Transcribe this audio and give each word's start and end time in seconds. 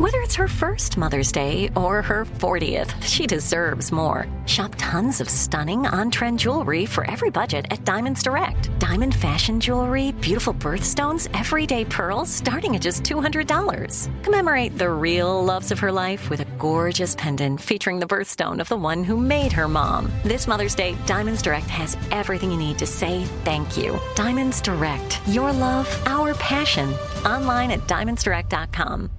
Whether 0.00 0.20
it's 0.20 0.36
her 0.36 0.48
first 0.48 0.96
Mother's 0.96 1.30
Day 1.30 1.70
or 1.76 2.00
her 2.00 2.24
40th, 2.38 3.02
she 3.02 3.26
deserves 3.26 3.92
more. 3.92 4.26
Shop 4.46 4.74
tons 4.78 5.20
of 5.20 5.28
stunning 5.28 5.86
on 5.86 6.10
trend 6.10 6.38
jewelry 6.38 6.86
for 6.86 7.06
every 7.10 7.28
budget 7.28 7.66
at 7.68 7.84
Diamonds 7.84 8.22
Direct. 8.22 8.70
Diamond 8.78 9.14
fashion 9.14 9.60
jewelry, 9.60 10.12
beautiful 10.12 10.54
birthstones, 10.54 11.28
everyday 11.38 11.84
pearls 11.84 12.30
starting 12.30 12.74
at 12.74 12.80
just 12.80 13.02
$200. 13.02 14.24
Commemorate 14.24 14.78
the 14.78 14.90
real 14.90 15.44
loves 15.44 15.70
of 15.70 15.78
her 15.80 15.92
life 15.92 16.30
with 16.30 16.40
a 16.40 16.48
gorgeous 16.58 17.14
pendant 17.14 17.60
featuring 17.60 18.00
the 18.00 18.06
birthstone 18.06 18.60
of 18.60 18.70
the 18.70 18.76
one 18.76 19.04
who 19.04 19.18
made 19.18 19.52
her 19.52 19.68
mom. 19.68 20.10
This 20.22 20.46
Mother's 20.46 20.74
Day, 20.74 20.96
Diamonds 21.04 21.42
Direct 21.42 21.66
has 21.66 21.98
everything 22.10 22.50
you 22.50 22.56
need 22.56 22.78
to 22.78 22.86
say 22.86 23.24
thank 23.44 23.76
you. 23.76 24.00
Diamonds 24.16 24.62
Direct, 24.62 25.20
your 25.28 25.52
love, 25.52 25.86
our 26.06 26.32
passion. 26.36 26.88
Online 27.26 27.72
at 27.72 27.80
diamondsdirect.com. 27.80 29.10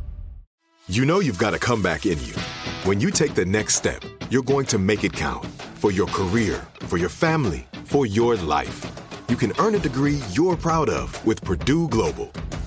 You 0.91 1.05
know 1.05 1.21
you've 1.21 1.37
got 1.37 1.53
a 1.53 1.57
comeback 1.57 2.05
in 2.05 2.21
you. 2.25 2.33
When 2.83 2.99
you 2.99 3.11
take 3.11 3.33
the 3.33 3.45
next 3.45 3.75
step, 3.75 4.03
you're 4.29 4.43
going 4.43 4.65
to 4.65 4.77
make 4.77 5.05
it 5.05 5.13
count 5.13 5.45
for 5.75 5.89
your 5.89 6.07
career, 6.07 6.67
for 6.81 6.97
your 6.97 7.07
family, 7.07 7.65
for 7.85 8.05
your 8.05 8.35
life. 8.35 8.91
You 9.29 9.37
can 9.37 9.53
earn 9.57 9.75
a 9.75 9.79
degree 9.79 10.19
you're 10.33 10.57
proud 10.57 10.89
of 10.89 11.15
with 11.25 11.41
Purdue 11.45 11.87
Global. 11.87 12.25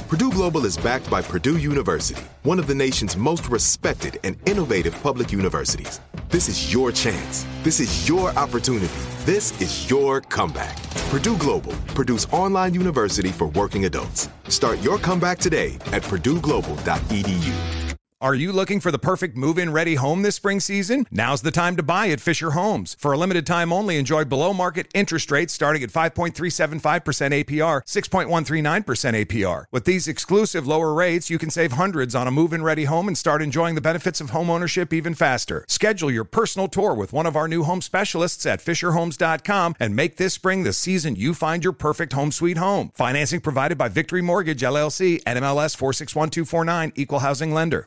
Purdue 0.08 0.30
Global 0.30 0.64
is 0.64 0.78
backed 0.78 1.10
by 1.10 1.20
Purdue 1.20 1.58
University, 1.58 2.22
one 2.44 2.58
of 2.58 2.66
the 2.66 2.74
nation's 2.74 3.14
most 3.14 3.50
respected 3.50 4.18
and 4.24 4.38
innovative 4.48 4.98
public 5.02 5.30
universities. 5.30 6.00
This 6.30 6.48
is 6.48 6.72
your 6.72 6.92
chance. 6.92 7.44
This 7.62 7.78
is 7.78 8.08
your 8.08 8.30
opportunity. 8.38 9.02
This 9.26 9.52
is 9.60 9.90
your 9.90 10.22
comeback. 10.22 10.82
Purdue 11.10 11.36
Global, 11.36 11.74
Purdue's 11.88 12.24
online 12.32 12.72
university 12.72 13.32
for 13.32 13.48
working 13.48 13.84
adults. 13.84 14.30
Start 14.48 14.80
your 14.80 14.96
comeback 14.96 15.38
today 15.38 15.74
at 15.92 16.00
purdueglobal.edu. 16.04 17.83
Are 18.24 18.34
you 18.34 18.54
looking 18.54 18.80
for 18.80 18.90
the 18.90 18.98
perfect 18.98 19.36
move 19.36 19.58
in 19.58 19.70
ready 19.70 19.96
home 19.96 20.22
this 20.22 20.34
spring 20.34 20.58
season? 20.58 21.06
Now's 21.10 21.42
the 21.42 21.50
time 21.50 21.76
to 21.76 21.82
buy 21.82 22.06
at 22.06 22.22
Fisher 22.22 22.52
Homes. 22.52 22.96
For 22.98 23.12
a 23.12 23.18
limited 23.18 23.46
time 23.46 23.70
only, 23.70 23.98
enjoy 23.98 24.24
below 24.24 24.54
market 24.54 24.86
interest 24.94 25.30
rates 25.30 25.52
starting 25.52 25.82
at 25.82 25.90
5.375% 25.90 26.80
APR, 26.80 27.82
6.139% 27.84 29.26
APR. 29.26 29.64
With 29.70 29.84
these 29.84 30.08
exclusive 30.08 30.66
lower 30.66 30.94
rates, 30.94 31.28
you 31.28 31.36
can 31.36 31.50
save 31.50 31.72
hundreds 31.72 32.14
on 32.14 32.26
a 32.26 32.30
move 32.30 32.54
in 32.54 32.62
ready 32.62 32.84
home 32.84 33.08
and 33.08 33.18
start 33.18 33.42
enjoying 33.42 33.74
the 33.74 33.82
benefits 33.82 34.22
of 34.22 34.30
home 34.30 34.48
ownership 34.48 34.94
even 34.94 35.12
faster. 35.12 35.62
Schedule 35.68 36.10
your 36.10 36.24
personal 36.24 36.66
tour 36.66 36.94
with 36.94 37.12
one 37.12 37.26
of 37.26 37.36
our 37.36 37.46
new 37.46 37.62
home 37.62 37.82
specialists 37.82 38.46
at 38.46 38.64
FisherHomes.com 38.64 39.74
and 39.78 39.94
make 39.94 40.16
this 40.16 40.32
spring 40.32 40.62
the 40.62 40.72
season 40.72 41.14
you 41.14 41.34
find 41.34 41.62
your 41.62 41.74
perfect 41.74 42.14
home 42.14 42.32
sweet 42.32 42.56
home. 42.56 42.90
Financing 42.94 43.40
provided 43.42 43.76
by 43.76 43.88
Victory 43.88 44.22
Mortgage, 44.22 44.62
LLC, 44.62 45.22
NMLS 45.24 45.76
461249, 45.76 46.92
Equal 46.96 47.18
Housing 47.18 47.52
Lender. 47.52 47.86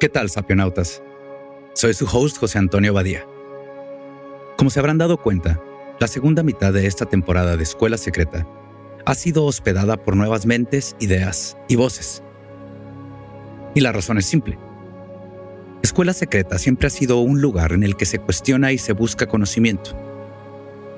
¿Qué 0.00 0.08
tal, 0.08 0.28
sapionautas? 0.28 1.02
Soy 1.72 1.94
su 1.94 2.04
host 2.04 2.38
José 2.38 2.58
Antonio 2.58 2.92
Badía. 2.92 3.24
Como 4.58 4.68
se 4.68 4.80
habrán 4.80 4.98
dado 4.98 5.18
cuenta, 5.18 5.62
la 6.00 6.08
segunda 6.08 6.42
mitad 6.42 6.72
de 6.72 6.88
esta 6.88 7.06
temporada 7.06 7.56
de 7.56 7.62
Escuela 7.62 7.96
Secreta 7.96 8.44
ha 9.06 9.14
sido 9.14 9.44
hospedada 9.44 9.96
por 9.96 10.16
nuevas 10.16 10.46
mentes, 10.46 10.96
ideas 10.98 11.56
y 11.68 11.76
voces. 11.76 12.24
Y 13.76 13.80
la 13.82 13.92
razón 13.92 14.18
es 14.18 14.26
simple. 14.26 14.58
Escuela 15.80 16.12
Secreta 16.12 16.58
siempre 16.58 16.88
ha 16.88 16.90
sido 16.90 17.18
un 17.18 17.40
lugar 17.40 17.72
en 17.72 17.84
el 17.84 17.96
que 17.96 18.06
se 18.06 18.18
cuestiona 18.18 18.72
y 18.72 18.78
se 18.78 18.94
busca 18.94 19.26
conocimiento. 19.26 19.92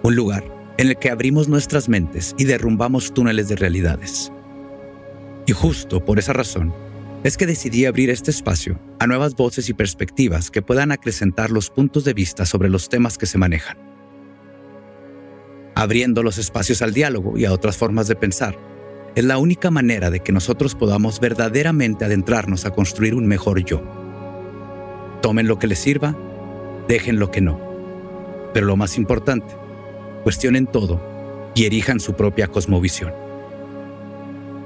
Un 0.02 0.16
lugar 0.16 0.44
en 0.78 0.88
el 0.88 0.96
que 0.96 1.10
abrimos 1.10 1.48
nuestras 1.48 1.90
mentes 1.90 2.34
y 2.38 2.44
derrumbamos 2.44 3.12
túneles 3.12 3.48
de 3.48 3.56
realidades. 3.56 4.32
Y 5.44 5.52
justo 5.52 6.02
por 6.02 6.18
esa 6.18 6.32
razón, 6.32 6.72
es 7.24 7.36
que 7.36 7.46
decidí 7.46 7.84
abrir 7.84 8.08
este 8.08 8.30
espacio 8.30 8.78
a 8.98 9.06
nuevas 9.06 9.34
voces 9.34 9.68
y 9.68 9.74
perspectivas 9.74 10.50
que 10.50 10.62
puedan 10.62 10.92
acrecentar 10.92 11.50
los 11.50 11.70
puntos 11.70 12.04
de 12.04 12.14
vista 12.14 12.46
sobre 12.46 12.68
los 12.68 12.88
temas 12.88 13.18
que 13.18 13.26
se 13.26 13.38
manejan. 13.38 13.78
Abriendo 15.74 16.22
los 16.22 16.38
espacios 16.38 16.80
al 16.80 16.94
diálogo 16.94 17.36
y 17.36 17.44
a 17.44 17.52
otras 17.52 17.76
formas 17.76 18.08
de 18.08 18.16
pensar, 18.16 18.58
es 19.14 19.24
la 19.24 19.38
única 19.38 19.70
manera 19.70 20.10
de 20.10 20.20
que 20.20 20.32
nosotros 20.32 20.74
podamos 20.74 21.20
verdaderamente 21.20 22.04
adentrarnos 22.04 22.64
a 22.64 22.70
construir 22.70 23.14
un 23.14 23.26
mejor 23.26 23.62
yo. 23.64 23.82
Tomen 25.22 25.48
lo 25.48 25.58
que 25.58 25.66
les 25.66 25.78
sirva, 25.78 26.16
dejen 26.88 27.18
lo 27.18 27.30
que 27.30 27.40
no. 27.40 27.60
Pero 28.54 28.66
lo 28.66 28.76
más 28.76 28.96
importante, 28.96 29.54
cuestionen 30.22 30.66
todo 30.66 31.00
y 31.54 31.64
erijan 31.64 32.00
su 32.00 32.14
propia 32.14 32.48
cosmovisión. 32.48 33.12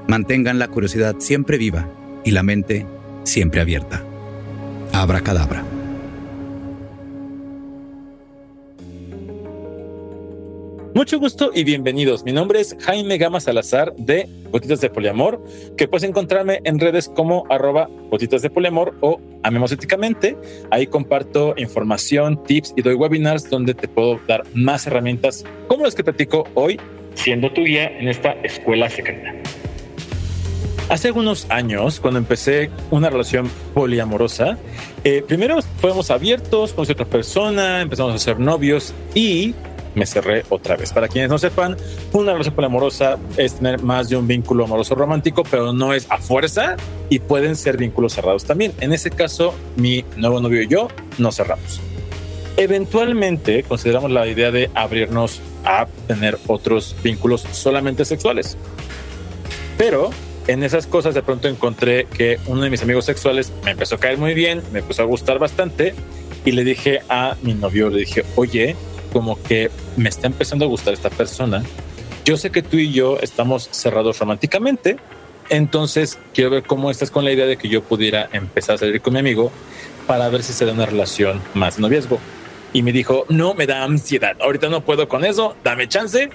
Mantengan 0.08 0.58
la 0.58 0.68
curiosidad 0.68 1.16
siempre 1.18 1.58
viva 1.58 1.88
y 2.24 2.32
la 2.32 2.42
mente 2.42 2.86
siempre 3.24 3.60
abierta. 3.60 4.04
Abra 5.00 5.22
cadabra. 5.22 5.64
Mucho 10.94 11.18
gusto 11.18 11.52
y 11.54 11.64
bienvenidos. 11.64 12.22
Mi 12.22 12.32
nombre 12.32 12.60
es 12.60 12.76
Jaime 12.80 13.16
Gama 13.16 13.40
Salazar 13.40 13.94
de 13.96 14.28
Gotitas 14.50 14.82
de 14.82 14.90
Poliamor, 14.90 15.42
que 15.78 15.88
puedes 15.88 16.06
encontrarme 16.06 16.60
en 16.64 16.78
redes 16.78 17.08
como 17.08 17.46
arroba 17.48 17.88
Gotitas 18.10 18.42
de 18.42 18.50
Poliamor 18.50 18.94
o 19.00 19.18
Amemos 19.42 19.72
Éticamente. 19.72 20.36
Ahí 20.70 20.86
comparto 20.86 21.54
información, 21.56 22.44
tips 22.44 22.74
y 22.76 22.82
doy 22.82 22.92
webinars 22.92 23.48
donde 23.48 23.72
te 23.72 23.88
puedo 23.88 24.20
dar 24.28 24.42
más 24.52 24.86
herramientas 24.86 25.46
como 25.66 25.84
las 25.84 25.94
que 25.94 26.04
platico 26.04 26.44
hoy, 26.52 26.78
siendo 27.14 27.50
tu 27.50 27.64
guía 27.64 27.88
en 27.88 28.06
esta 28.06 28.32
escuela 28.42 28.90
secreta. 28.90 29.32
Hace 30.90 31.06
algunos 31.06 31.46
años, 31.50 32.00
cuando 32.00 32.18
empecé 32.18 32.68
una 32.90 33.10
relación 33.10 33.48
poliamorosa, 33.74 34.58
eh, 35.04 35.22
primero 35.24 35.56
fuimos 35.80 36.10
abiertos, 36.10 36.72
con 36.72 36.82
otra 36.82 37.04
persona, 37.04 37.80
empezamos 37.80 38.12
a 38.12 38.18
ser 38.18 38.40
novios 38.40 38.92
y 39.14 39.54
me 39.94 40.04
cerré 40.04 40.44
otra 40.48 40.74
vez. 40.74 40.92
Para 40.92 41.06
quienes 41.06 41.30
no 41.30 41.38
sepan, 41.38 41.76
una 42.12 42.32
relación 42.32 42.56
poliamorosa 42.56 43.18
es 43.36 43.54
tener 43.54 43.80
más 43.84 44.08
de 44.08 44.16
un 44.16 44.26
vínculo 44.26 44.64
amoroso 44.64 44.96
romántico, 44.96 45.44
pero 45.48 45.72
no 45.72 45.94
es 45.94 46.08
a 46.10 46.18
fuerza 46.18 46.74
y 47.08 47.20
pueden 47.20 47.54
ser 47.54 47.76
vínculos 47.76 48.14
cerrados 48.14 48.44
también. 48.44 48.72
En 48.80 48.92
ese 48.92 49.12
caso, 49.12 49.54
mi 49.76 50.04
nuevo 50.16 50.40
novio 50.40 50.60
y 50.60 50.66
yo 50.66 50.88
nos 51.18 51.36
cerramos. 51.36 51.80
Eventualmente 52.56 53.62
consideramos 53.62 54.10
la 54.10 54.26
idea 54.26 54.50
de 54.50 54.72
abrirnos 54.74 55.40
a 55.64 55.86
tener 56.08 56.36
otros 56.48 56.96
vínculos 57.04 57.42
solamente 57.52 58.04
sexuales. 58.04 58.56
Pero 59.78 60.10
en 60.46 60.62
esas 60.64 60.86
cosas 60.86 61.14
de 61.14 61.22
pronto 61.22 61.48
encontré 61.48 62.06
que 62.06 62.38
uno 62.46 62.62
de 62.62 62.70
mis 62.70 62.82
amigos 62.82 63.04
sexuales 63.04 63.52
me 63.64 63.72
empezó 63.72 63.96
a 63.96 63.98
caer 63.98 64.18
muy 64.18 64.34
bien, 64.34 64.62
me 64.72 64.80
empezó 64.80 65.02
a 65.02 65.06
gustar 65.06 65.38
bastante 65.38 65.94
y 66.44 66.52
le 66.52 66.64
dije 66.64 67.00
a 67.08 67.36
mi 67.42 67.54
novio, 67.54 67.90
le 67.90 68.00
dije, 68.00 68.24
oye, 68.36 68.76
como 69.12 69.40
que 69.42 69.70
me 69.96 70.08
está 70.08 70.26
empezando 70.26 70.64
a 70.64 70.68
gustar 70.68 70.94
esta 70.94 71.10
persona. 71.10 71.62
Yo 72.24 72.36
sé 72.36 72.50
que 72.50 72.62
tú 72.62 72.76
y 72.76 72.92
yo 72.92 73.18
estamos 73.20 73.68
cerrados 73.70 74.18
románticamente, 74.18 74.96
entonces 75.48 76.18
quiero 76.32 76.50
ver 76.50 76.62
cómo 76.62 76.90
estás 76.90 77.10
con 77.10 77.24
la 77.24 77.32
idea 77.32 77.46
de 77.46 77.56
que 77.56 77.68
yo 77.68 77.82
pudiera 77.82 78.28
empezar 78.32 78.76
a 78.76 78.78
salir 78.78 79.00
con 79.00 79.12
mi 79.12 79.18
amigo 79.18 79.50
para 80.06 80.28
ver 80.28 80.42
si 80.42 80.52
se 80.52 80.64
da 80.64 80.72
una 80.72 80.86
relación 80.86 81.40
más 81.54 81.78
noviazgo. 81.78 82.18
Y 82.72 82.82
me 82.82 82.92
dijo, 82.92 83.26
no, 83.28 83.54
me 83.54 83.66
da 83.66 83.82
ansiedad, 83.82 84.36
ahorita 84.40 84.68
no 84.68 84.82
puedo 84.82 85.08
con 85.08 85.24
eso, 85.24 85.56
dame 85.64 85.88
chance. 85.88 86.30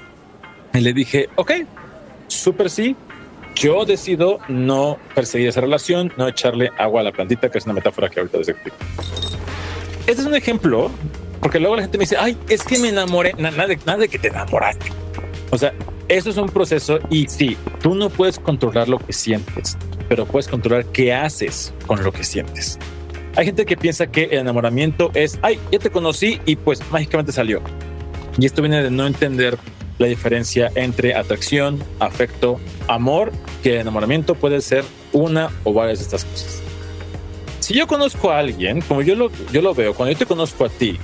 Y 0.74 0.80
le 0.82 0.92
dije, 0.94 1.30
ok, 1.36 1.52
súper 2.28 2.70
sí, 2.70 2.96
yo 3.56 3.86
decido 3.86 4.40
no 4.48 5.00
perseguir 5.16 5.48
esa 5.48 5.62
relación, 5.62 6.14
no 6.18 6.28
echarle 6.28 6.70
agua 6.78 7.02
a 7.02 7.04
la 7.06 7.12
plantita, 7.12 7.50
que 7.50 7.58
es 7.58 7.66
una 7.66 7.74
metáfora 7.74 8.10
que 8.10 8.20
ahorita 8.20 8.38
les 8.38 8.50
explico. 8.50 8.78
Este 10.08 10.22
es 10.22 10.28
un 10.28 10.36
ejemplo, 10.36 10.92
porque 11.42 11.60
luego 11.60 11.76
la 11.76 11.82
gente 11.84 11.98
me 11.98 12.04
dice, 12.04 12.18
ay, 12.20 12.38
es 12.50 12.64
que 12.64 12.78
me 12.78 12.90
enamoré, 12.90 13.34
nada 13.38 13.66
de, 13.66 13.78
nada 13.86 14.00
de 14.00 14.08
que 14.10 14.20
te 14.20 14.28
enamoraste. 14.28 14.92
O 15.52 15.58
sea, 15.58 15.74
eso 16.08 16.30
es 16.30 16.38
un 16.38 16.50
proceso 16.50 17.00
y 17.10 17.28
sí, 17.28 17.58
tú 17.82 17.96
no 17.96 18.10
puedes 18.10 18.38
controlar 18.38 18.88
lo 18.88 19.00
que 19.00 19.14
sientes, 19.14 19.78
pero 20.08 20.26
puedes 20.26 20.48
controlar 20.48 20.86
qué 20.86 21.14
haces 21.14 21.74
con 21.88 22.04
lo 22.04 22.12
que 22.12 22.24
sientes. 22.24 22.78
Hay 23.36 23.46
gente 23.46 23.66
que 23.66 23.76
piensa 23.76 24.08
que 24.08 24.26
el 24.26 24.40
enamoramiento 24.40 25.12
es, 25.14 25.40
ay, 25.42 25.60
ya 25.72 25.80
te 25.80 25.90
conocí 25.90 26.40
y 26.46 26.56
pues 26.56 26.80
mágicamente 26.92 27.32
salió. 27.32 27.62
Y 28.38 28.46
esto 28.46 28.62
viene 28.62 28.84
de 28.84 28.92
no 28.92 29.08
entender 29.08 29.58
la 29.98 30.08
diferencia 30.08 30.72
entre 30.76 31.16
atracción, 31.16 31.84
afecto, 32.00 32.60
amor, 32.88 33.32
que 33.64 33.76
el 33.76 33.82
enamoramiento 33.82 34.36
puede 34.36 34.62
ser 34.62 34.84
una 35.14 35.50
o 35.64 35.74
varias 35.74 36.00
de 36.00 36.06
estas 36.06 36.26
cosas. 36.26 36.62
Si 37.60 37.74
yo 37.74 37.88
conozco 37.88 38.30
a 38.30 38.40
alguien, 38.40 38.82
como 38.82 39.02
yo 39.02 39.16
lo, 39.16 39.32
yo 39.52 39.62
lo 39.62 39.74
veo, 39.74 39.94
cuando 39.94 40.12
yo 40.14 40.20
te 40.20 40.26
conozco 40.26 40.66
a 40.66 40.70
ti, 40.70 41.00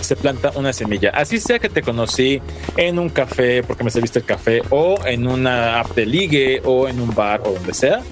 se 0.00 0.16
planta 0.16 0.52
una 0.54 0.72
semilla. 0.72 1.10
Así 1.10 1.40
sea 1.40 1.58
que 1.58 1.68
te 1.68 1.82
conocí 1.82 2.40
en 2.76 2.98
un 2.98 3.08
café 3.08 3.62
porque 3.62 3.82
me 3.82 3.90
serviste 3.90 4.20
el 4.20 4.24
café 4.24 4.62
o 4.70 4.98
en 5.06 5.26
una 5.26 5.80
app 5.80 5.94
de 5.96 6.06
ligue 6.06 6.62
o 6.64 6.86
en 6.86 7.00
un 7.00 7.14
bar 7.14 7.40
o 7.44 7.52
donde 7.52 7.74
sea. 7.74 8.02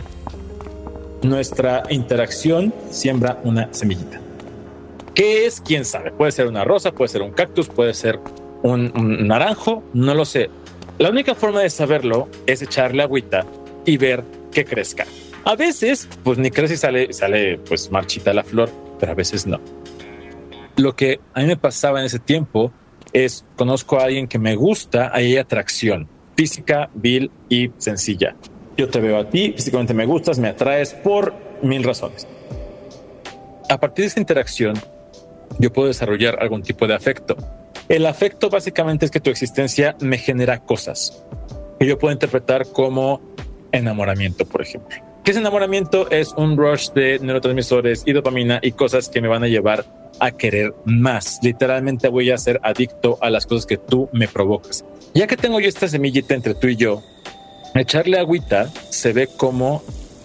Nuestra 1.23 1.85
interacción 1.91 2.75
siembra 2.91 3.39
una 3.45 3.73
semillita. 3.73 4.21
¿Qué 5.15 5.47
es? 5.47 5.61
¿Quién 5.61 5.85
sabe? 5.85 6.11
Puede 6.11 6.33
ser 6.33 6.47
una 6.47 6.65
rosa, 6.65 6.93
puede 6.93 7.09
ser 7.09 7.23
un 7.23 7.31
cactus, 7.31 7.69
puede 7.69 7.93
ser 7.95 8.19
un, 8.63 9.27
naranjo, 9.27 9.83
no 9.93 10.15
lo 10.15 10.25
sé. 10.25 10.51
La 10.99 11.11
única 11.11 11.35
forma 11.35 11.61
de 11.61 11.71
saberlo 11.71 12.29
es 12.47 12.63
echarle 12.63 13.03
agüita 13.03 13.45
y 13.85 13.97
ver 13.97 14.25
que 14.53 14.65
crezca. 14.65 15.07
A 15.45 15.57
veces, 15.57 16.09
pues 16.23 16.39
ni 16.39 16.51
crece 16.51 16.75
y 16.75 16.77
sale, 16.77 17.13
sale 17.13 17.59
pues 17.59 17.91
marchita 17.91 18.33
la 18.33 18.45
flor, 18.45 18.71
pero 19.01 19.13
a 19.13 19.15
veces 19.15 19.47
no 19.47 19.61
lo 20.77 20.97
que 20.97 21.21
a 21.35 21.41
mí 21.41 21.47
me 21.47 21.57
pasaba 21.57 22.01
en 22.01 22.07
ese 22.07 22.19
tiempo 22.19 22.73
es 23.13 23.45
conozco 23.57 23.99
a 23.99 24.05
alguien 24.05 24.27
que 24.27 24.39
me 24.39 24.57
gusta, 24.57 25.11
hay 25.13 25.37
atracción 25.37 26.09
física, 26.37 26.89
vil 26.95 27.31
y 27.49 27.71
sencilla. 27.77 28.35
Yo 28.77 28.89
te 28.89 29.01
veo 29.01 29.19
a 29.19 29.29
ti, 29.29 29.53
físicamente 29.53 29.93
me 29.93 30.07
gustas, 30.07 30.39
me 30.39 30.49
atraes 30.49 30.95
por 30.95 31.35
mil 31.63 31.85
razones. 31.85 32.27
A 33.69 33.79
partir 33.79 34.05
de 34.05 34.09
esa 34.09 34.21
interacción, 34.21 34.75
yo 35.59 35.73
puedo 35.73 35.89
desarrollar 35.89 36.39
algún 36.41 36.63
tipo 36.63 36.87
de 36.87 36.95
afecto. 36.95 37.37
El 37.93 38.07
afecto 38.07 38.49
básicamente 38.49 39.05
es 39.05 39.11
que 39.11 39.21
tu 39.21 39.29
existencia 39.29 39.97
me 40.01 40.17
genera 40.17 40.61
cosas 40.61 41.23
que 41.79 41.87
yo 41.87 41.99
puedo 41.99 42.11
interpretar 42.11 42.69
como 42.69 43.21
enamoramiento, 43.71 44.47
por 44.47 44.63
ejemplo. 44.63 44.97
¿Qué 45.23 45.33
es 45.33 45.37
enamoramiento? 45.37 46.11
Es 46.11 46.33
un 46.33 46.57
rush 46.57 46.89
de 46.93 47.19
neurotransmisores 47.19 48.05
y 48.07 48.15
dopamina 48.15 48.61
y 48.63 48.73
cosas 48.73 49.11
que 49.11 49.21
me 49.21 49.29
van 49.29 49.45
a 49.45 49.49
llevar 49.49 49.85
a 50.21 50.31
querer 50.31 50.75
más. 50.87 51.39
Literalmente 51.43 52.09
voy 52.09 52.31
a 52.31 52.39
ser 52.39 52.61
adicto 52.63 53.19
a 53.21 53.29
las 53.29 53.45
cosas 53.45 53.67
que 53.67 53.77
tú 53.77 54.09
me 54.15 54.27
provocas. 54.27 54.87
Ya 55.13 55.27
que 55.27 55.37
tengo 55.37 55.61
yo 55.61 55.69
esta 55.69 55.87
semillita 55.87 56.35
entre 56.35 56.55
tú 56.55 56.69
y 56.69 56.77
yo, 56.77 57.03
echarle 57.75 58.19
agüita 58.19 58.71
se 58.89 59.13
ve 59.13 59.27
como 59.27 59.83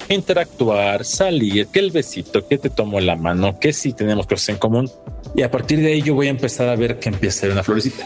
interactuar, 0.08 1.04
salir, 1.04 1.68
que 1.68 1.80
el 1.80 1.92
besito, 1.92 2.48
que 2.48 2.58
te 2.58 2.70
tomo 2.70 3.02
la 3.02 3.18
mano, 3.18 3.60
que 3.60 3.74
si 3.74 3.92
tenemos 3.92 4.26
cosas 4.26 4.48
en 4.48 4.56
común. 4.56 4.90
Y 5.36 5.44
a 5.44 5.52
partir 5.52 5.80
de 5.80 5.88
ahí 5.88 6.02
yo 6.02 6.16
voy 6.16 6.28
a 6.28 6.32
empezar 6.32 6.68
a 6.70 6.76
ver 6.76 7.00
que 7.00 7.10
empieza 7.10 7.38
a 7.38 7.42
ser 7.42 7.52
una 7.52 7.64
florecita. 7.64 8.06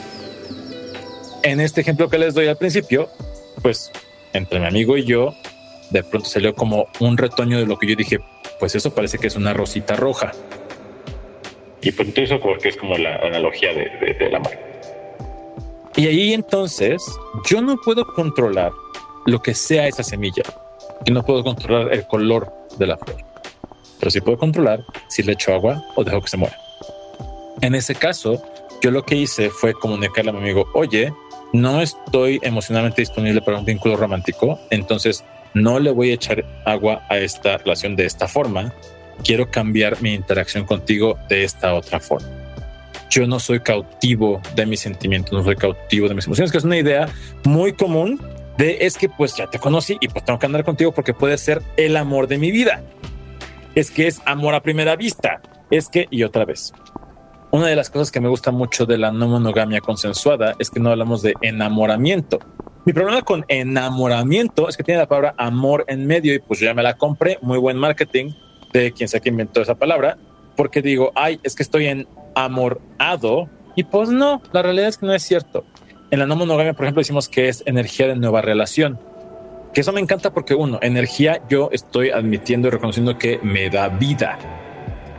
En 1.44 1.59
este 1.59 1.81
ejemplo 1.81 2.09
que 2.09 2.18
les 2.18 2.33
doy 2.33 2.47
al 2.47 2.57
principio, 2.57 3.09
pues 3.62 3.91
entre 4.33 4.59
mi 4.59 4.68
amigo 4.68 4.97
y 4.97 5.06
yo, 5.06 5.33
de 5.89 6.03
pronto 6.03 6.29
salió 6.29 6.53
como 6.53 6.88
un 7.00 7.18
retoño 7.18 7.57
de 7.57 7.65
lo 7.65 7.77
que 7.77 7.88
yo 7.88 7.95
dije, 7.95 8.19
pues 8.59 8.75
eso 8.75 8.94
parece 8.94 9.18
que 9.18 9.27
es 9.27 9.35
una 9.35 9.53
rosita 9.53 9.95
roja. 9.95 10.31
Y 11.81 11.91
pues 11.91 12.09
eso 12.15 12.39
porque 12.39 12.69
es 12.69 12.77
como 12.77 12.95
la 12.97 13.15
analogía 13.18 13.73
de, 13.73 14.15
de, 14.18 14.29
la 14.29 14.39
mar. 14.39 14.59
Y 15.95 16.07
ahí 16.07 16.33
entonces 16.33 17.03
yo 17.50 17.62
no 17.62 17.75
puedo 17.77 18.06
controlar 18.06 18.71
lo 19.25 19.41
que 19.41 19.53
sea 19.53 19.88
esa 19.88 20.03
semilla 20.03 20.44
y 21.06 21.12
no 21.12 21.23
puedo 21.23 21.44
controlar 21.44 21.91
el 21.91 22.06
color 22.07 22.51
de 22.77 22.88
la 22.88 22.97
flor, 22.97 23.18
pero 24.00 24.12
sí 24.12 24.21
puedo 24.21 24.38
controlar 24.38 24.83
si 25.09 25.23
le 25.23 25.33
echo 25.33 25.53
agua 25.53 25.83
o 25.95 26.03
dejo 26.03 26.21
que 26.21 26.27
se 26.27 26.38
muera. 26.38 26.60
En 27.61 27.75
ese 27.75 27.95
caso, 27.95 28.43
yo 28.81 28.91
lo 28.91 29.03
que 29.03 29.15
hice 29.15 29.49
fue 29.49 29.73
comunicarle 29.73 30.31
a 30.31 30.33
mi 30.33 30.39
amigo, 30.39 30.67
oye, 30.73 31.13
no 31.53 31.81
estoy 31.81 32.39
emocionalmente 32.41 33.01
disponible 33.01 33.41
para 33.41 33.59
un 33.59 33.65
vínculo 33.65 33.95
romántico, 33.95 34.59
entonces 34.69 35.23
no 35.53 35.79
le 35.79 35.91
voy 35.91 36.11
a 36.11 36.13
echar 36.13 36.45
agua 36.65 37.05
a 37.09 37.17
esta 37.17 37.57
relación 37.57 37.95
de 37.95 38.05
esta 38.05 38.27
forma 38.27 38.73
quiero 39.23 39.49
cambiar 39.49 40.01
mi 40.01 40.13
interacción 40.13 40.65
contigo 40.65 41.17
de 41.29 41.43
esta 41.43 41.73
otra 41.73 41.99
forma. 41.99 42.27
Yo 43.09 43.27
no 43.27 43.39
soy 43.39 43.59
cautivo 43.59 44.41
de 44.55 44.65
mis 44.65 44.79
sentimientos, 44.79 45.33
no 45.33 45.43
soy 45.43 45.55
cautivo 45.55 46.07
de 46.07 46.15
mis 46.15 46.25
emociones, 46.25 46.51
que 46.51 46.57
es 46.57 46.63
una 46.63 46.77
idea 46.77 47.07
muy 47.43 47.73
común 47.73 48.21
de 48.57 48.79
es 48.81 48.97
que 48.97 49.09
pues 49.09 49.35
ya 49.35 49.47
te 49.47 49.59
conocí 49.59 49.97
y 49.99 50.07
pues 50.07 50.23
tengo 50.23 50.39
que 50.39 50.45
andar 50.45 50.63
contigo 50.63 50.91
porque 50.91 51.13
puede 51.13 51.37
ser 51.37 51.61
el 51.77 51.97
amor 51.97 52.27
de 52.27 52.37
mi 52.37 52.51
vida. 52.51 52.83
Es 53.75 53.91
que 53.91 54.07
es 54.07 54.21
amor 54.25 54.53
a 54.55 54.61
primera 54.61 54.95
vista. 54.95 55.41
Es 55.69 55.87
que, 55.87 56.07
y 56.09 56.23
otra 56.23 56.43
vez, 56.43 56.73
una 57.51 57.68
de 57.68 57.75
las 57.75 57.89
cosas 57.89 58.12
que 58.12 58.21
me 58.21 58.30
gusta 58.30 58.51
mucho 58.51 58.86
de 58.86 58.98
la 58.98 59.12
no 59.12 59.27
monogamia 59.27 59.81
consensuada 59.81 60.56
es 60.57 60.69
que 60.69 60.80
no 60.80 60.89
hablamos 60.89 61.21
de 61.21 61.33
enamoramiento. 61.42 62.39
Mi 62.86 62.94
problema 62.94 63.21
con 63.21 63.45
enamoramiento 63.48 64.69
es 64.69 64.77
que 64.77 64.83
tiene 64.83 65.00
la 65.01 65.07
palabra 65.07 65.36
amor 65.38 65.83
en 65.88 66.07
medio 66.07 66.33
y 66.33 66.39
pues 66.39 66.59
yo 66.59 66.65
ya 66.65 66.74
me 66.74 66.81
la 66.81 66.98
compré, 66.98 67.38
muy 67.42 67.57
buen 67.57 67.77
marketing, 67.77 68.31
de 68.71 68.94
quien 68.94 69.09
sea 69.09 69.19
que 69.19 69.30
inventó 69.30 69.62
esa 69.62 69.75
palabra, 69.75 70.18
porque 70.56 70.81
digo, 70.81 71.12
ay, 71.13 71.39
es 71.44 71.56
que 71.56 71.63
estoy 71.63 71.88
enamorado. 71.88 73.50
Y 73.75 73.83
pues 73.83 74.09
no, 74.09 74.42
la 74.54 74.62
realidad 74.62 74.88
es 74.88 74.97
que 74.97 75.06
no 75.06 75.13
es 75.13 75.24
cierto. 75.24 75.65
En 76.09 76.19
la 76.19 76.25
no 76.25 76.36
monogamia, 76.36 76.74
por 76.74 76.86
ejemplo, 76.86 77.01
decimos 77.01 77.30
que 77.30 77.50
es 77.50 77.63
energía 77.65 78.07
de 78.07 78.15
nueva 78.15 78.42
relación. 78.42 79.00
Que 79.74 79.81
eso 79.81 79.92
me 79.94 80.01
encanta 80.01 80.33
porque 80.33 80.56
uno, 80.56 80.80
energía 80.81 81.42
yo 81.50 81.69
estoy 81.71 82.09
admitiendo 82.09 82.69
y 82.69 82.71
reconociendo 82.71 83.18
que 83.18 83.39
me 83.44 83.69
da 83.69 83.89
vida, 83.89 84.39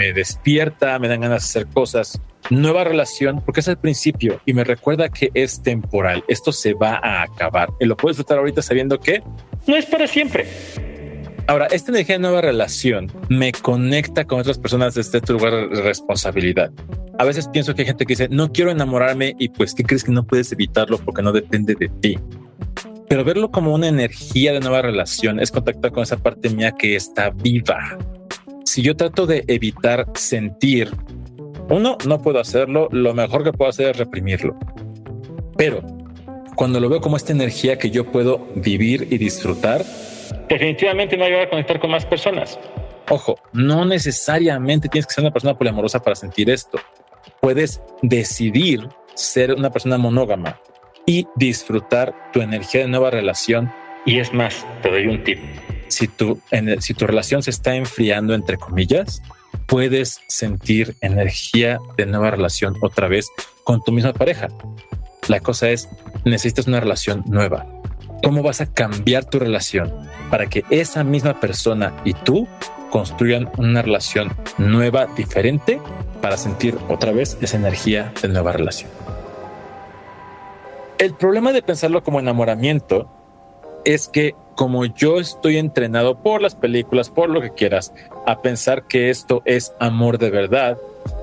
me 0.02 0.12
despierta, 0.12 0.98
me 0.98 1.06
dan 1.06 1.20
ganas 1.20 1.42
de 1.42 1.60
hacer 1.60 1.72
cosas. 1.72 2.20
Nueva 2.50 2.82
relación, 2.82 3.40
porque 3.40 3.60
es 3.60 3.68
el 3.68 3.76
principio 3.76 4.40
y 4.44 4.52
me 4.52 4.64
recuerda 4.64 5.08
que 5.08 5.30
es 5.32 5.62
temporal. 5.62 6.24
Esto 6.26 6.50
se 6.50 6.74
va 6.74 6.96
a 6.96 7.22
acabar 7.22 7.70
y 7.78 7.84
lo 7.84 7.96
puedo 7.96 8.10
disfrutar 8.10 8.38
ahorita 8.38 8.62
sabiendo 8.62 8.98
que 8.98 9.22
no 9.68 9.76
es 9.76 9.86
para 9.86 10.08
siempre. 10.08 10.48
Ahora, 11.46 11.66
esta 11.66 11.92
energía 11.92 12.16
de 12.16 12.20
nueva 12.20 12.40
relación 12.40 13.12
me 13.28 13.52
conecta 13.52 14.24
con 14.24 14.40
otras 14.40 14.58
personas 14.58 14.96
desde 14.96 15.18
este 15.18 15.32
lugar 15.34 15.68
de 15.70 15.82
responsabilidad. 15.82 16.72
A 17.20 17.24
veces 17.24 17.46
pienso 17.46 17.76
que 17.76 17.82
hay 17.82 17.86
gente 17.86 18.04
que 18.04 18.14
dice, 18.14 18.28
no 18.28 18.50
quiero 18.50 18.72
enamorarme 18.72 19.36
y 19.38 19.50
pues, 19.50 19.72
¿qué 19.72 19.84
crees 19.84 20.02
que 20.02 20.10
no 20.10 20.26
puedes 20.26 20.50
evitarlo 20.50 20.98
porque 20.98 21.22
no 21.22 21.30
depende 21.30 21.76
de 21.76 21.88
ti? 22.00 22.18
Pero 23.08 23.22
verlo 23.22 23.52
como 23.52 23.72
una 23.72 23.86
energía 23.86 24.52
de 24.52 24.58
nueva 24.58 24.82
relación 24.82 25.38
es 25.38 25.52
contactar 25.52 25.92
con 25.92 26.02
esa 26.02 26.16
parte 26.16 26.50
mía 26.50 26.72
que 26.72 26.96
está 26.96 27.30
viva. 27.30 27.98
Si 28.72 28.80
yo 28.80 28.96
trato 28.96 29.26
de 29.26 29.44
evitar 29.48 30.06
sentir, 30.14 30.88
uno, 31.68 31.98
no 32.06 32.22
puedo 32.22 32.40
hacerlo, 32.40 32.88
lo 32.90 33.12
mejor 33.12 33.44
que 33.44 33.52
puedo 33.52 33.68
hacer 33.68 33.90
es 33.90 33.98
reprimirlo. 33.98 34.56
Pero 35.58 35.82
cuando 36.56 36.80
lo 36.80 36.88
veo 36.88 37.02
como 37.02 37.18
esta 37.18 37.34
energía 37.34 37.78
que 37.78 37.90
yo 37.90 38.10
puedo 38.10 38.48
vivir 38.54 39.08
y 39.10 39.18
disfrutar, 39.18 39.82
definitivamente 40.48 41.18
me 41.18 41.30
va 41.30 41.42
a 41.42 41.50
conectar 41.50 41.80
con 41.80 41.90
más 41.90 42.06
personas. 42.06 42.58
Ojo, 43.10 43.34
no 43.52 43.84
necesariamente 43.84 44.88
tienes 44.88 45.06
que 45.06 45.12
ser 45.12 45.24
una 45.24 45.34
persona 45.34 45.52
poliamorosa 45.52 46.00
para 46.00 46.16
sentir 46.16 46.48
esto. 46.48 46.78
Puedes 47.42 47.82
decidir 48.00 48.88
ser 49.12 49.52
una 49.52 49.68
persona 49.68 49.98
monógama 49.98 50.58
y 51.04 51.26
disfrutar 51.36 52.14
tu 52.32 52.40
energía 52.40 52.80
de 52.80 52.88
nueva 52.88 53.10
relación. 53.10 53.70
Y 54.06 54.18
es 54.18 54.32
más, 54.32 54.66
te 54.80 54.90
doy 54.90 55.08
un 55.08 55.22
tip. 55.22 55.40
Si 55.92 56.08
tu, 56.08 56.40
relación 57.06 57.42
se 57.42 57.50
está 57.50 57.74
enfriando, 57.74 58.34
entre 58.34 58.56
comillas, 58.56 59.22
puedes 59.66 60.20
sentir 60.26 60.96
energía 61.00 61.78
de 61.96 62.06
nueva 62.06 62.30
relación 62.30 62.76
otra 62.80 63.08
vez 63.08 63.28
con 63.64 63.82
tu 63.82 63.92
misma 63.92 64.12
pareja. 64.12 64.48
La 65.28 65.40
cosa 65.40 65.68
es, 65.70 65.88
necesitas 66.24 66.66
una 66.66 66.80
relación 66.80 67.22
nueva. 67.26 67.66
¿Cómo 68.22 68.42
vas 68.42 68.60
a 68.60 68.72
cambiar 68.72 69.24
tu 69.26 69.38
relación 69.38 69.92
para 70.30 70.48
que 70.48 70.64
esa 70.70 71.04
misma 71.04 71.40
persona 71.40 71.92
y 72.04 72.14
tú 72.14 72.48
construyan 72.90 73.50
una 73.58 73.82
relación 73.82 74.32
nueva, 74.58 75.06
diferente, 75.06 75.80
para 76.22 76.36
sentir 76.36 76.78
otra 76.88 77.12
vez 77.12 77.36
esa 77.42 77.56
energía 77.56 78.12
de 78.22 78.28
nueva 78.28 78.52
relación. 78.52 78.90
El 80.98 81.14
problema 81.14 81.52
de 81.52 81.62
pensarlo 81.62 82.04
como 82.04 82.20
enamoramiento 82.20 83.10
es 83.84 84.08
que 84.08 84.34
como 84.54 84.84
yo 84.84 85.18
estoy 85.18 85.58
entrenado 85.58 86.22
por 86.22 86.42
las 86.42 86.54
películas, 86.54 87.10
por 87.10 87.28
lo 87.30 87.40
que 87.40 87.50
quieras, 87.50 87.92
a 88.26 88.42
pensar 88.42 88.86
que 88.86 89.10
esto 89.10 89.42
es 89.44 89.72
amor 89.80 90.18
de 90.18 90.30
verdad, 90.30 90.78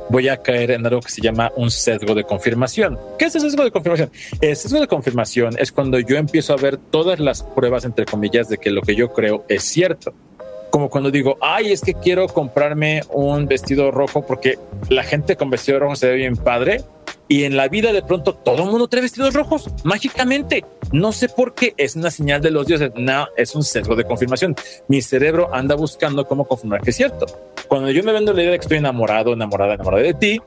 voy 0.10 0.28
a 0.28 0.38
caer 0.38 0.72
en 0.72 0.86
algo 0.86 1.02
que 1.02 1.10
se 1.10 1.22
llama 1.22 1.52
un 1.56 1.72
sesgo 1.72 2.16
de 2.16 2.24
confirmación. 2.24 2.98
¿Qué 3.18 3.26
es 3.26 3.36
el 3.36 3.42
sesgo 3.42 3.64
de 3.64 3.72
confirmación? 3.72 4.12
El 4.42 4.56
sesgo 4.56 4.80
de 4.80 4.88
confirmación 4.88 5.56
es 5.58 5.72
cuando 5.72 6.00
yo 6.00 6.18
empiezo 6.18 6.54
a 6.54 6.58
ver 6.58 6.78
todas 6.78 7.20
las 7.20 7.44
pruebas, 7.44 7.86
entre 7.86 8.06
comillas, 8.06 8.50
de 8.50 8.58
que 8.58 8.72
lo 8.72 8.82
que 8.82 8.96
yo 8.96 9.14
creo 9.14 9.46
es 9.48 9.64
cierto. 9.64 10.14
Como 10.72 10.90
cuando 10.90 11.10
digo, 11.10 11.38
ay, 11.42 11.72
es 11.72 11.82
que 11.82 11.96
quiero 11.96 12.28
comprarme 12.28 13.02
un 13.10 13.48
vestido 13.48 13.90
rojo 13.92 14.26
porque 14.26 14.60
la 14.90 15.04
gente 15.04 15.36
con 15.36 15.50
vestido 15.50 15.80
rojo 15.80 15.96
se 15.96 16.10
ve 16.10 16.16
bien 16.16 16.38
padre 16.38 16.84
y 17.30 17.44
en 17.44 17.56
la 17.56 17.68
vida 17.68 17.94
de 17.94 18.02
pronto 18.02 18.34
todo 18.34 18.64
el 18.64 18.70
mundo 18.70 18.88
trae 18.88 19.04
vestidos 19.04 19.36
rojos 19.36 19.70
mágicamente. 19.84 20.66
No 20.92 21.12
sé 21.12 21.30
por 21.30 21.54
qué 21.54 21.76
es 21.78 21.96
una 21.96 22.10
señal 22.10 22.42
de 22.42 22.50
los 22.50 22.66
dioses. 22.66 22.92
No, 22.96 23.28
es 23.38 23.56
un 23.56 23.64
sesgo 23.64 23.96
de 23.96 24.04
confirmación. 24.04 24.56
Mi 24.88 25.04
cerebro 25.04 25.54
anda 25.54 25.76
buscando 25.76 26.28
cómo 26.28 26.46
confirmar 26.46 26.82
que 26.82 26.90
es 26.90 26.96
cierto. 26.96 27.28
Cuando 27.68 27.92
yo 27.92 28.04
me 28.04 28.12
vendo 28.12 28.34
la 28.34 28.42
idea 28.42 28.52
de 28.54 28.58
que 28.58 28.64
estoy 28.64 28.80
enamorado, 28.80 29.32
enamorada, 29.32 29.76
enamorada 29.76 30.02
de 30.02 30.16
ti, 30.16 30.42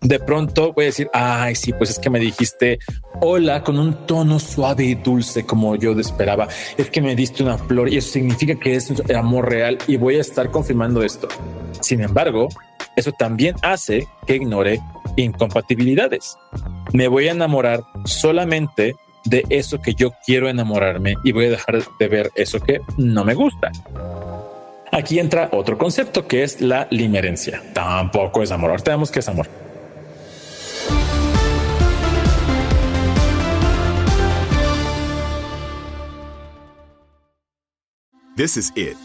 de 0.00 0.18
pronto 0.18 0.72
voy 0.72 0.84
a 0.84 0.86
decir, 0.86 1.08
ay, 1.12 1.54
sí, 1.54 1.72
pues 1.72 1.90
es 1.90 1.98
que 2.00 2.10
me 2.10 2.18
dijiste 2.18 2.80
hola 3.20 3.62
con 3.62 3.78
un 3.78 4.06
tono 4.06 4.40
suave 4.40 4.84
y 4.84 4.94
dulce 4.96 5.46
como 5.46 5.76
yo 5.76 5.92
esperaba. 5.92 6.48
Es 6.76 6.90
que 6.90 7.00
me 7.00 7.14
diste 7.14 7.44
una 7.44 7.56
flor 7.56 7.88
y 7.88 7.98
eso 7.98 8.10
significa 8.10 8.56
que 8.58 8.74
es 8.74 8.92
amor 9.14 9.48
real 9.48 9.78
y 9.86 9.96
voy 9.96 10.16
a 10.16 10.22
estar 10.22 10.50
confirmando 10.50 11.04
esto. 11.04 11.28
Sin 11.80 12.00
embargo, 12.00 12.48
eso 12.96 13.12
también 13.12 13.54
hace 13.62 14.08
que 14.26 14.34
ignore 14.36 14.80
incompatibilidades. 15.16 16.36
Me 16.92 17.08
voy 17.08 17.28
a 17.28 17.32
enamorar 17.32 17.82
solamente 18.04 18.96
de 19.24 19.44
eso 19.50 19.80
que 19.80 19.94
yo 19.94 20.12
quiero 20.24 20.48
enamorarme 20.48 21.14
y 21.24 21.32
voy 21.32 21.46
a 21.46 21.50
dejar 21.50 21.82
de 21.98 22.08
ver 22.08 22.30
eso 22.34 22.60
que 22.60 22.80
no 22.96 23.24
me 23.24 23.34
gusta. 23.34 23.70
Aquí 24.92 25.18
entra 25.18 25.50
otro 25.52 25.78
concepto 25.78 26.26
que 26.26 26.42
es 26.42 26.60
la 26.60 26.88
limerencia. 26.90 27.62
Tampoco 27.72 28.42
es 28.42 28.50
amor. 28.50 28.70
Ahora 28.70 28.82
tenemos 28.82 29.10
que 29.10 29.20
es 29.20 29.28
amor. 29.28 29.48
This 38.36 38.56
is 38.56 38.72
it. 38.74 38.96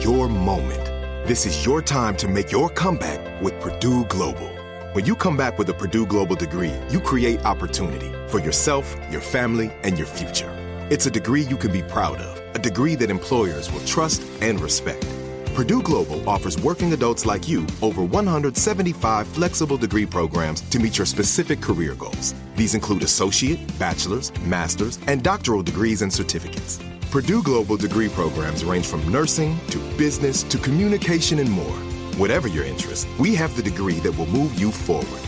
Your 0.00 0.28
moment. 0.28 0.84
This 1.26 1.46
is 1.46 1.64
your 1.64 1.82
time 1.82 2.16
to 2.16 2.28
make 2.28 2.52
your 2.52 2.68
comeback 2.68 3.42
with 3.42 3.58
Purdue 3.60 4.04
Global. 4.08 4.57
When 4.92 5.04
you 5.04 5.14
come 5.14 5.36
back 5.36 5.58
with 5.58 5.68
a 5.68 5.74
Purdue 5.74 6.06
Global 6.06 6.34
degree, 6.34 6.72
you 6.88 6.98
create 6.98 7.44
opportunity 7.44 8.10
for 8.26 8.38
yourself, 8.38 8.96
your 9.10 9.20
family, 9.20 9.70
and 9.82 9.98
your 9.98 10.06
future. 10.06 10.50
It's 10.88 11.04
a 11.04 11.10
degree 11.10 11.42
you 11.42 11.58
can 11.58 11.70
be 11.70 11.82
proud 11.82 12.16
of, 12.16 12.56
a 12.56 12.58
degree 12.58 12.94
that 12.94 13.10
employers 13.10 13.70
will 13.70 13.84
trust 13.84 14.22
and 14.40 14.58
respect. 14.58 15.06
Purdue 15.54 15.82
Global 15.82 16.26
offers 16.26 16.58
working 16.62 16.90
adults 16.94 17.26
like 17.26 17.46
you 17.46 17.66
over 17.82 18.02
175 18.02 19.28
flexible 19.28 19.76
degree 19.76 20.06
programs 20.06 20.62
to 20.62 20.78
meet 20.78 20.96
your 20.96 21.06
specific 21.06 21.60
career 21.60 21.94
goals. 21.94 22.34
These 22.56 22.74
include 22.74 23.02
associate, 23.02 23.60
bachelor's, 23.78 24.32
master's, 24.40 24.98
and 25.06 25.22
doctoral 25.22 25.62
degrees 25.62 26.00
and 26.00 26.10
certificates. 26.10 26.80
Purdue 27.10 27.42
Global 27.42 27.76
degree 27.76 28.08
programs 28.08 28.64
range 28.64 28.86
from 28.86 29.06
nursing 29.12 29.60
to 29.66 29.78
business 29.98 30.42
to 30.44 30.56
communication 30.56 31.40
and 31.40 31.50
more. 31.50 31.78
Whatever 32.18 32.48
your 32.48 32.64
interest, 32.64 33.06
we 33.16 33.36
have 33.36 33.54
the 33.54 33.62
degree 33.62 34.00
that 34.00 34.10
will 34.10 34.26
move 34.26 34.58
you 34.58 34.72
forward. 34.72 35.20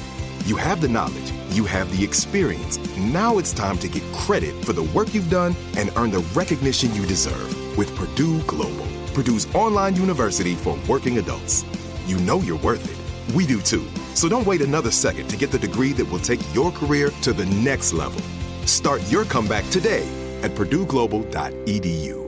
You 0.45 0.57
have 0.57 0.81
the 0.81 0.89
knowledge, 0.89 1.31
you 1.51 1.65
have 1.65 1.89
the 1.97 2.03
experience. 2.03 2.79
Now 2.97 3.39
it's 3.39 3.53
time 3.53 3.79
to 3.79 3.87
get 3.87 4.03
credit 4.13 4.65
for 4.65 4.73
the 4.73 4.83
work 4.83 5.15
you've 5.15 5.31
done 5.31 5.55
and 5.77 5.93
earn 5.95 6.11
the 6.11 6.27
recognition 6.35 6.93
you 6.93 7.07
deserve 7.07 7.79
with 7.79 7.95
Purdue 7.95 8.43
Global, 8.43 8.89
Purdue's 9.15 9.47
online 9.55 9.95
university 9.95 10.57
for 10.57 10.77
working 10.89 11.19
adults. 11.19 11.65
You 12.07 12.19
know 12.19 12.41
you're 12.41 12.59
worth 12.59 12.85
it. 12.85 13.37
We 13.37 13.47
do 13.47 13.61
too. 13.61 13.87
So 14.15 14.29
don't 14.29 14.45
wait 14.45 14.61
another 14.61 14.91
second 14.91 15.29
to 15.29 15.37
get 15.37 15.53
the 15.53 15.61
degree 15.61 15.93
that 15.93 16.11
will 16.11 16.19
take 16.19 16.41
your 16.53 16.73
career 16.73 17.11
to 17.23 17.33
the 17.33 17.47
next 17.47 17.93
level. 17.93 18.21
Start 18.67 19.01
your 19.09 19.25
comeback 19.27 19.65
today 19.71 20.09
at 20.43 20.57
purdueglobal.edu. 20.57 22.20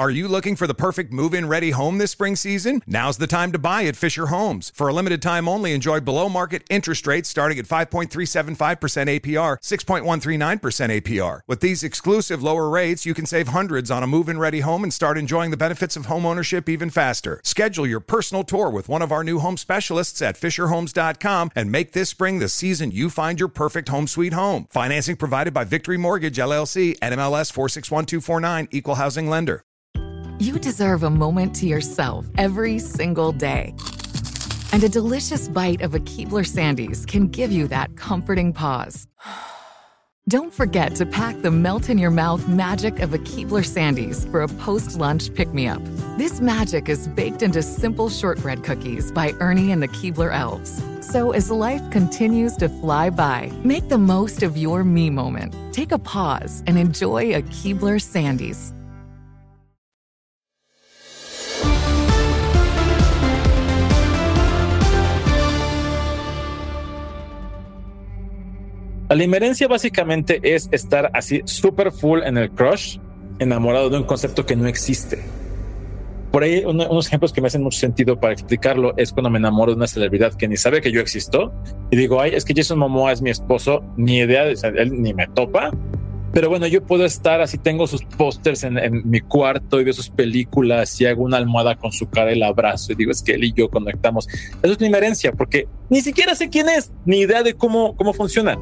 Are 0.00 0.08
you 0.08 0.28
looking 0.28 0.56
for 0.56 0.66
the 0.66 0.72
perfect 0.72 1.12
move 1.12 1.34
in 1.34 1.46
ready 1.46 1.72
home 1.72 1.98
this 1.98 2.10
spring 2.10 2.34
season? 2.34 2.82
Now's 2.86 3.18
the 3.18 3.26
time 3.26 3.52
to 3.52 3.58
buy 3.58 3.82
at 3.82 3.96
Fisher 3.96 4.28
Homes. 4.28 4.72
For 4.74 4.88
a 4.88 4.94
limited 4.94 5.20
time 5.20 5.46
only, 5.46 5.74
enjoy 5.74 6.00
below 6.00 6.30
market 6.30 6.62
interest 6.70 7.06
rates 7.06 7.28
starting 7.28 7.58
at 7.58 7.66
5.375% 7.66 8.56
APR, 8.56 9.58
6.139% 9.60 11.00
APR. 11.02 11.40
With 11.46 11.60
these 11.60 11.84
exclusive 11.84 12.42
lower 12.42 12.70
rates, 12.70 13.04
you 13.04 13.12
can 13.12 13.26
save 13.26 13.48
hundreds 13.48 13.90
on 13.90 14.02
a 14.02 14.06
move 14.06 14.30
in 14.30 14.38
ready 14.38 14.60
home 14.60 14.84
and 14.84 14.90
start 14.90 15.18
enjoying 15.18 15.50
the 15.50 15.58
benefits 15.58 15.98
of 15.98 16.06
home 16.06 16.24
ownership 16.24 16.70
even 16.70 16.88
faster. 16.88 17.38
Schedule 17.44 17.86
your 17.86 18.00
personal 18.00 18.42
tour 18.42 18.70
with 18.70 18.88
one 18.88 19.02
of 19.02 19.12
our 19.12 19.22
new 19.22 19.38
home 19.38 19.58
specialists 19.58 20.22
at 20.22 20.40
FisherHomes.com 20.40 21.50
and 21.54 21.70
make 21.70 21.92
this 21.92 22.08
spring 22.08 22.38
the 22.38 22.48
season 22.48 22.90
you 22.90 23.10
find 23.10 23.38
your 23.38 23.50
perfect 23.50 23.90
home 23.90 24.06
sweet 24.06 24.32
home. 24.32 24.66
Financing 24.70 25.16
provided 25.16 25.52
by 25.52 25.64
Victory 25.64 25.98
Mortgage, 25.98 26.38
LLC, 26.38 26.98
NMLS 27.00 27.52
461249, 27.52 28.68
Equal 28.70 28.94
Housing 28.94 29.28
Lender. 29.28 29.62
You 30.40 30.58
deserve 30.58 31.02
a 31.02 31.10
moment 31.10 31.54
to 31.56 31.66
yourself 31.66 32.24
every 32.38 32.78
single 32.78 33.30
day. 33.30 33.74
And 34.72 34.82
a 34.82 34.88
delicious 34.88 35.48
bite 35.48 35.82
of 35.82 35.94
a 35.94 36.00
Keebler 36.00 36.46
Sandys 36.46 37.04
can 37.06 37.26
give 37.28 37.52
you 37.52 37.68
that 37.68 37.94
comforting 37.96 38.54
pause. 38.54 39.06
Don't 40.28 40.54
forget 40.54 40.94
to 40.94 41.04
pack 41.04 41.42
the 41.42 41.50
melt 41.50 41.90
in 41.90 41.98
your 41.98 42.10
mouth 42.10 42.48
magic 42.48 43.00
of 43.00 43.12
a 43.12 43.18
Keebler 43.18 43.66
Sandys 43.66 44.24
for 44.30 44.40
a 44.40 44.48
post 44.48 44.98
lunch 44.98 45.34
pick 45.34 45.52
me 45.52 45.68
up. 45.68 45.82
This 46.16 46.40
magic 46.40 46.88
is 46.88 47.06
baked 47.08 47.42
into 47.42 47.60
simple 47.60 48.08
shortbread 48.08 48.64
cookies 48.64 49.12
by 49.12 49.34
Ernie 49.40 49.72
and 49.72 49.82
the 49.82 49.88
Keebler 49.88 50.32
Elves. 50.32 50.82
So 51.02 51.32
as 51.32 51.50
life 51.50 51.82
continues 51.90 52.56
to 52.56 52.70
fly 52.70 53.10
by, 53.10 53.52
make 53.62 53.90
the 53.90 53.98
most 53.98 54.42
of 54.42 54.56
your 54.56 54.84
me 54.84 55.10
moment. 55.10 55.54
Take 55.74 55.92
a 55.92 55.98
pause 55.98 56.62
and 56.66 56.78
enjoy 56.78 57.34
a 57.34 57.42
Keebler 57.42 58.00
Sandies. 58.00 58.72
La 69.10 69.16
limerencia 69.16 69.66
básicamente 69.66 70.40
es 70.54 70.68
estar 70.70 71.10
así 71.14 71.42
super 71.44 71.90
full 71.90 72.22
en 72.22 72.38
el 72.38 72.48
crush, 72.48 72.98
enamorado 73.40 73.90
de 73.90 73.96
un 73.96 74.04
concepto 74.04 74.46
que 74.46 74.54
no 74.54 74.68
existe. 74.68 75.18
Por 76.30 76.44
ahí 76.44 76.62
unos 76.64 77.08
ejemplos 77.08 77.32
que 77.32 77.40
me 77.40 77.48
hacen 77.48 77.60
mucho 77.60 77.80
sentido 77.80 78.20
para 78.20 78.32
explicarlo 78.32 78.96
es 78.96 79.10
cuando 79.10 79.28
me 79.28 79.38
enamoro 79.38 79.72
de 79.72 79.78
una 79.78 79.88
celebridad 79.88 80.34
que 80.34 80.46
ni 80.46 80.56
sabe 80.56 80.80
que 80.80 80.92
yo 80.92 81.00
existo 81.00 81.52
y 81.90 81.96
digo, 81.96 82.20
ay, 82.20 82.36
es 82.36 82.44
que 82.44 82.54
Jason 82.54 82.78
Momoa 82.78 83.10
es 83.10 83.20
mi 83.20 83.30
esposo, 83.30 83.82
ni 83.96 84.18
idea, 84.18 84.44
de 84.44 84.54
él 84.76 85.02
ni 85.02 85.12
me 85.12 85.26
topa. 85.26 85.72
Pero 86.32 86.48
bueno, 86.48 86.68
yo 86.68 86.86
puedo 86.86 87.04
estar 87.04 87.40
así, 87.40 87.58
tengo 87.58 87.88
sus 87.88 88.04
pósters 88.04 88.62
en, 88.62 89.10
mi 89.10 89.22
cuarto 89.22 89.80
y 89.80 89.84
veo 89.84 89.92
sus 89.92 90.08
películas 90.08 91.00
y 91.00 91.06
hago 91.06 91.24
una 91.24 91.36
almohada 91.36 91.74
con 91.74 91.90
su 91.90 92.08
cara 92.08 92.30
y 92.30 92.36
el 92.36 92.44
abrazo 92.44 92.92
y 92.92 92.94
digo, 92.94 93.10
es 93.10 93.22
que 93.22 93.32
él 93.32 93.42
y 93.42 93.52
yo 93.52 93.68
conectamos. 93.70 94.28
Eso 94.62 94.72
es 94.72 94.80
limerencia 94.80 95.32
porque 95.32 95.66
ni 95.88 96.00
siquiera 96.00 96.36
sé 96.36 96.48
quién 96.48 96.68
es, 96.68 96.92
ni 97.04 97.22
idea 97.22 97.42
de 97.42 97.54
cómo, 97.54 97.96
cómo 97.96 98.12
funciona 98.12 98.56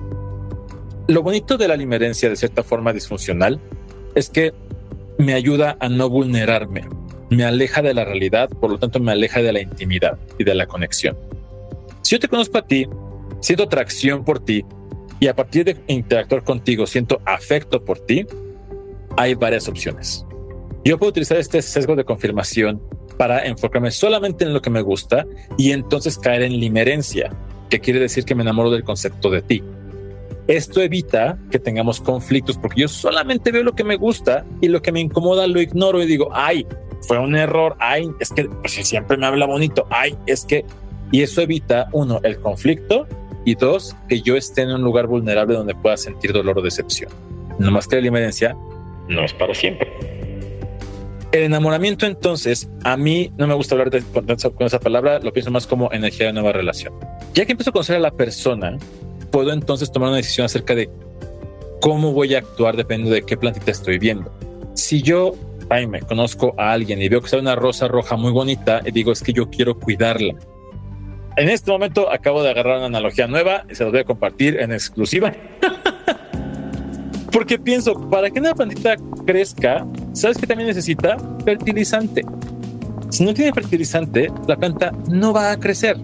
lo 1.08 1.22
bonito 1.22 1.56
de 1.56 1.68
la 1.68 1.76
limerencia 1.76 2.28
de 2.28 2.36
cierta 2.36 2.62
forma 2.62 2.92
disfuncional 2.92 3.58
es 4.14 4.28
que 4.28 4.52
me 5.16 5.32
ayuda 5.32 5.76
a 5.80 5.88
no 5.88 6.10
vulnerarme, 6.10 6.86
me 7.30 7.44
aleja 7.44 7.80
de 7.80 7.94
la 7.94 8.04
realidad, 8.04 8.50
por 8.50 8.70
lo 8.70 8.78
tanto 8.78 9.00
me 9.00 9.12
aleja 9.12 9.40
de 9.40 9.52
la 9.52 9.62
intimidad 9.62 10.18
y 10.38 10.44
de 10.44 10.54
la 10.54 10.66
conexión. 10.66 11.16
Si 12.02 12.14
yo 12.14 12.20
te 12.20 12.28
conozco 12.28 12.58
a 12.58 12.66
ti, 12.66 12.86
siento 13.40 13.64
atracción 13.64 14.22
por 14.22 14.44
ti 14.44 14.66
y 15.18 15.28
a 15.28 15.34
partir 15.34 15.64
de 15.64 15.78
interactuar 15.86 16.44
contigo 16.44 16.86
siento 16.86 17.22
afecto 17.24 17.82
por 17.82 18.00
ti, 18.00 18.26
hay 19.16 19.34
varias 19.34 19.66
opciones. 19.66 20.26
Yo 20.84 20.98
puedo 20.98 21.10
utilizar 21.10 21.38
este 21.38 21.62
sesgo 21.62 21.96
de 21.96 22.04
confirmación 22.04 22.82
para 23.16 23.46
enfocarme 23.46 23.90
solamente 23.92 24.44
en 24.44 24.52
lo 24.52 24.60
que 24.60 24.70
me 24.70 24.82
gusta 24.82 25.26
y 25.56 25.72
entonces 25.72 26.18
caer 26.18 26.42
en 26.42 26.60
limerencia, 26.60 27.32
que 27.70 27.80
quiere 27.80 27.98
decir 27.98 28.24
que 28.24 28.34
me 28.34 28.42
enamoro 28.42 28.70
del 28.70 28.84
concepto 28.84 29.30
de 29.30 29.40
ti. 29.40 29.62
Esto 30.48 30.80
evita 30.80 31.38
que 31.50 31.58
tengamos 31.58 32.00
conflictos 32.00 32.56
porque 32.56 32.80
yo 32.80 32.88
solamente 32.88 33.52
veo 33.52 33.62
lo 33.62 33.74
que 33.74 33.84
me 33.84 33.96
gusta 33.96 34.46
y 34.62 34.68
lo 34.68 34.80
que 34.80 34.92
me 34.92 35.00
incomoda 35.00 35.46
lo 35.46 35.60
ignoro 35.60 36.02
y 36.02 36.06
digo, 36.06 36.30
ay, 36.32 36.66
fue 37.02 37.18
un 37.18 37.36
error, 37.36 37.76
ay, 37.78 38.10
es 38.18 38.30
que 38.30 38.44
pues, 38.44 38.72
siempre 38.72 39.16
me 39.18 39.26
habla 39.26 39.46
bonito, 39.46 39.86
ay, 39.90 40.16
es 40.26 40.44
que... 40.44 40.64
Y 41.10 41.22
eso 41.22 41.40
evita, 41.40 41.88
uno, 41.92 42.20
el 42.22 42.38
conflicto 42.38 43.06
y 43.44 43.54
dos, 43.54 43.96
que 44.08 44.20
yo 44.20 44.36
esté 44.36 44.62
en 44.62 44.72
un 44.72 44.82
lugar 44.82 45.06
vulnerable 45.06 45.54
donde 45.54 45.74
pueda 45.74 45.96
sentir 45.96 46.32
dolor 46.32 46.58
o 46.58 46.62
decepción. 46.62 47.10
No 47.58 47.70
más 47.70 47.86
que 47.86 47.96
la 47.96 48.02
limerencia 48.02 48.56
no 49.08 49.24
es 49.24 49.32
para 49.32 49.54
siempre. 49.54 49.90
El 51.32 51.42
enamoramiento 51.42 52.06
entonces, 52.06 52.70
a 52.84 52.96
mí 52.96 53.32
no 53.36 53.46
me 53.46 53.54
gusta 53.54 53.74
hablar 53.74 53.90
de, 53.90 54.02
con, 54.02 54.26
esa 54.66 54.80
palabra, 54.80 55.18
lo 55.20 55.32
pienso 55.32 55.50
más 55.50 55.66
como 55.66 55.92
energía 55.92 56.26
de 56.26 56.32
nueva 56.32 56.52
relación. 56.52 56.94
Ya 57.34 57.44
que 57.44 57.52
empiezo 57.52 57.70
a 57.70 57.72
conocer 57.72 57.96
a 57.96 58.00
la 58.00 58.10
persona, 58.10 58.78
puedo 59.38 59.52
entonces 59.52 59.92
tomar 59.92 60.08
una 60.08 60.16
decisión 60.16 60.46
acerca 60.46 60.74
de 60.74 60.90
cómo 61.80 62.12
voy 62.12 62.34
a 62.34 62.38
actuar 62.38 62.76
dependiendo 62.76 63.14
de 63.14 63.22
qué 63.22 63.36
plantita 63.36 63.70
estoy 63.70 63.96
viendo. 63.96 64.32
Si 64.74 65.00
yo, 65.00 65.36
me 65.88 66.00
conozco 66.00 66.56
a 66.58 66.72
alguien 66.72 67.00
y 67.00 67.08
veo 67.08 67.20
que 67.20 67.28
sale 67.28 67.42
una 67.42 67.54
rosa 67.54 67.86
roja 67.86 68.16
muy 68.16 68.32
bonita 68.32 68.82
y 68.84 68.90
digo 68.90 69.12
es 69.12 69.22
que 69.22 69.32
yo 69.32 69.48
quiero 69.48 69.78
cuidarla. 69.78 70.34
En 71.36 71.48
este 71.48 71.70
momento 71.70 72.10
acabo 72.10 72.42
de 72.42 72.50
agarrar 72.50 72.78
una 72.78 72.86
analogía 72.86 73.28
nueva 73.28 73.62
y 73.70 73.76
se 73.76 73.84
los 73.84 73.92
voy 73.92 74.00
a 74.00 74.04
compartir 74.04 74.58
en 74.58 74.72
exclusiva. 74.72 75.32
Porque 77.30 77.60
pienso, 77.60 77.94
para 78.10 78.30
que 78.30 78.40
una 78.40 78.56
plantita 78.56 78.96
crezca, 79.24 79.86
¿sabes 80.14 80.36
que 80.36 80.48
también 80.48 80.66
necesita? 80.66 81.16
Fertilizante. 81.44 82.24
Si 83.10 83.24
no 83.24 83.32
tiene 83.32 83.52
fertilizante, 83.52 84.32
la 84.48 84.56
planta 84.56 84.90
no 85.08 85.32
va 85.32 85.52
a 85.52 85.60
crecer. 85.60 85.96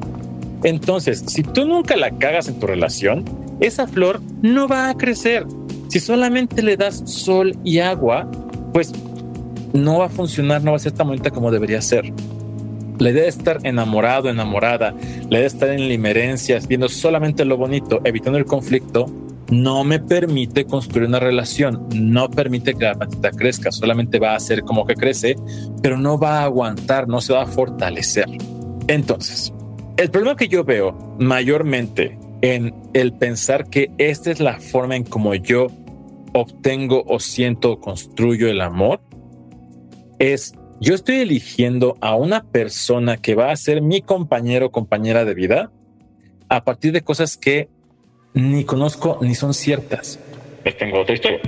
Entonces, 0.64 1.22
si 1.28 1.42
tú 1.42 1.66
nunca 1.66 1.96
la 1.96 2.10
cagas 2.10 2.48
en 2.48 2.58
tu 2.58 2.66
relación, 2.66 3.24
esa 3.60 3.86
flor 3.86 4.20
no 4.42 4.66
va 4.66 4.88
a 4.88 4.96
crecer. 4.96 5.46
Si 5.88 6.00
solamente 6.00 6.62
le 6.62 6.76
das 6.76 7.02
sol 7.06 7.56
y 7.62 7.78
agua, 7.78 8.28
pues 8.72 8.92
no 9.74 9.98
va 9.98 10.06
a 10.06 10.08
funcionar, 10.08 10.62
no 10.62 10.72
va 10.72 10.76
a 10.76 10.80
ser 10.80 10.92
tan 10.92 11.06
bonita 11.06 11.30
como 11.30 11.50
debería 11.50 11.80
ser. 11.80 12.12
La 12.98 13.10
idea 13.10 13.24
de 13.24 13.28
estar 13.28 13.58
enamorado, 13.64 14.28
enamorada, 14.30 14.94
la 15.28 15.38
idea 15.38 15.40
de 15.40 15.46
estar 15.46 15.68
en 15.68 15.88
limerencias, 15.88 16.66
viendo 16.66 16.88
solamente 16.88 17.44
lo 17.44 17.56
bonito, 17.56 18.00
evitando 18.04 18.38
el 18.38 18.44
conflicto, 18.44 19.06
no 19.50 19.84
me 19.84 19.98
permite 20.00 20.64
construir 20.64 21.08
una 21.08 21.20
relación, 21.20 21.86
no 21.94 22.30
permite 22.30 22.74
que 22.74 22.84
la 22.84 22.94
plantita 22.94 23.30
crezca, 23.30 23.70
solamente 23.70 24.18
va 24.18 24.32
a 24.32 24.36
hacer 24.36 24.62
como 24.62 24.86
que 24.86 24.94
crece, 24.94 25.36
pero 25.82 25.98
no 25.98 26.18
va 26.18 26.40
a 26.40 26.44
aguantar, 26.44 27.06
no 27.08 27.20
se 27.20 27.32
va 27.32 27.42
a 27.42 27.46
fortalecer. 27.46 28.26
Entonces, 28.88 29.53
el 29.96 30.10
problema 30.10 30.36
que 30.36 30.48
yo 30.48 30.64
veo 30.64 30.92
mayormente 31.18 32.18
en 32.42 32.74
el 32.94 33.12
pensar 33.12 33.68
que 33.70 33.90
esta 33.98 34.30
es 34.30 34.40
la 34.40 34.60
forma 34.60 34.96
en 34.96 35.04
como 35.04 35.34
yo 35.34 35.68
obtengo 36.32 37.04
o 37.06 37.20
siento 37.20 37.72
o 37.72 37.80
construyo 37.80 38.48
el 38.48 38.60
amor 38.60 39.00
es 40.18 40.54
yo 40.80 40.94
estoy 40.94 41.16
eligiendo 41.20 41.96
a 42.00 42.16
una 42.16 42.42
persona 42.42 43.16
que 43.16 43.34
va 43.34 43.52
a 43.52 43.56
ser 43.56 43.80
mi 43.80 44.02
compañero 44.02 44.66
o 44.66 44.70
compañera 44.70 45.24
de 45.24 45.34
vida 45.34 45.70
a 46.48 46.64
partir 46.64 46.92
de 46.92 47.02
cosas 47.02 47.36
que 47.36 47.68
ni 48.34 48.64
conozco 48.64 49.18
ni 49.22 49.34
son 49.36 49.54
ciertas. 49.54 50.18
Les 50.64 50.76
tengo 50.76 51.00
otra 51.00 51.14
historia. 51.14 51.40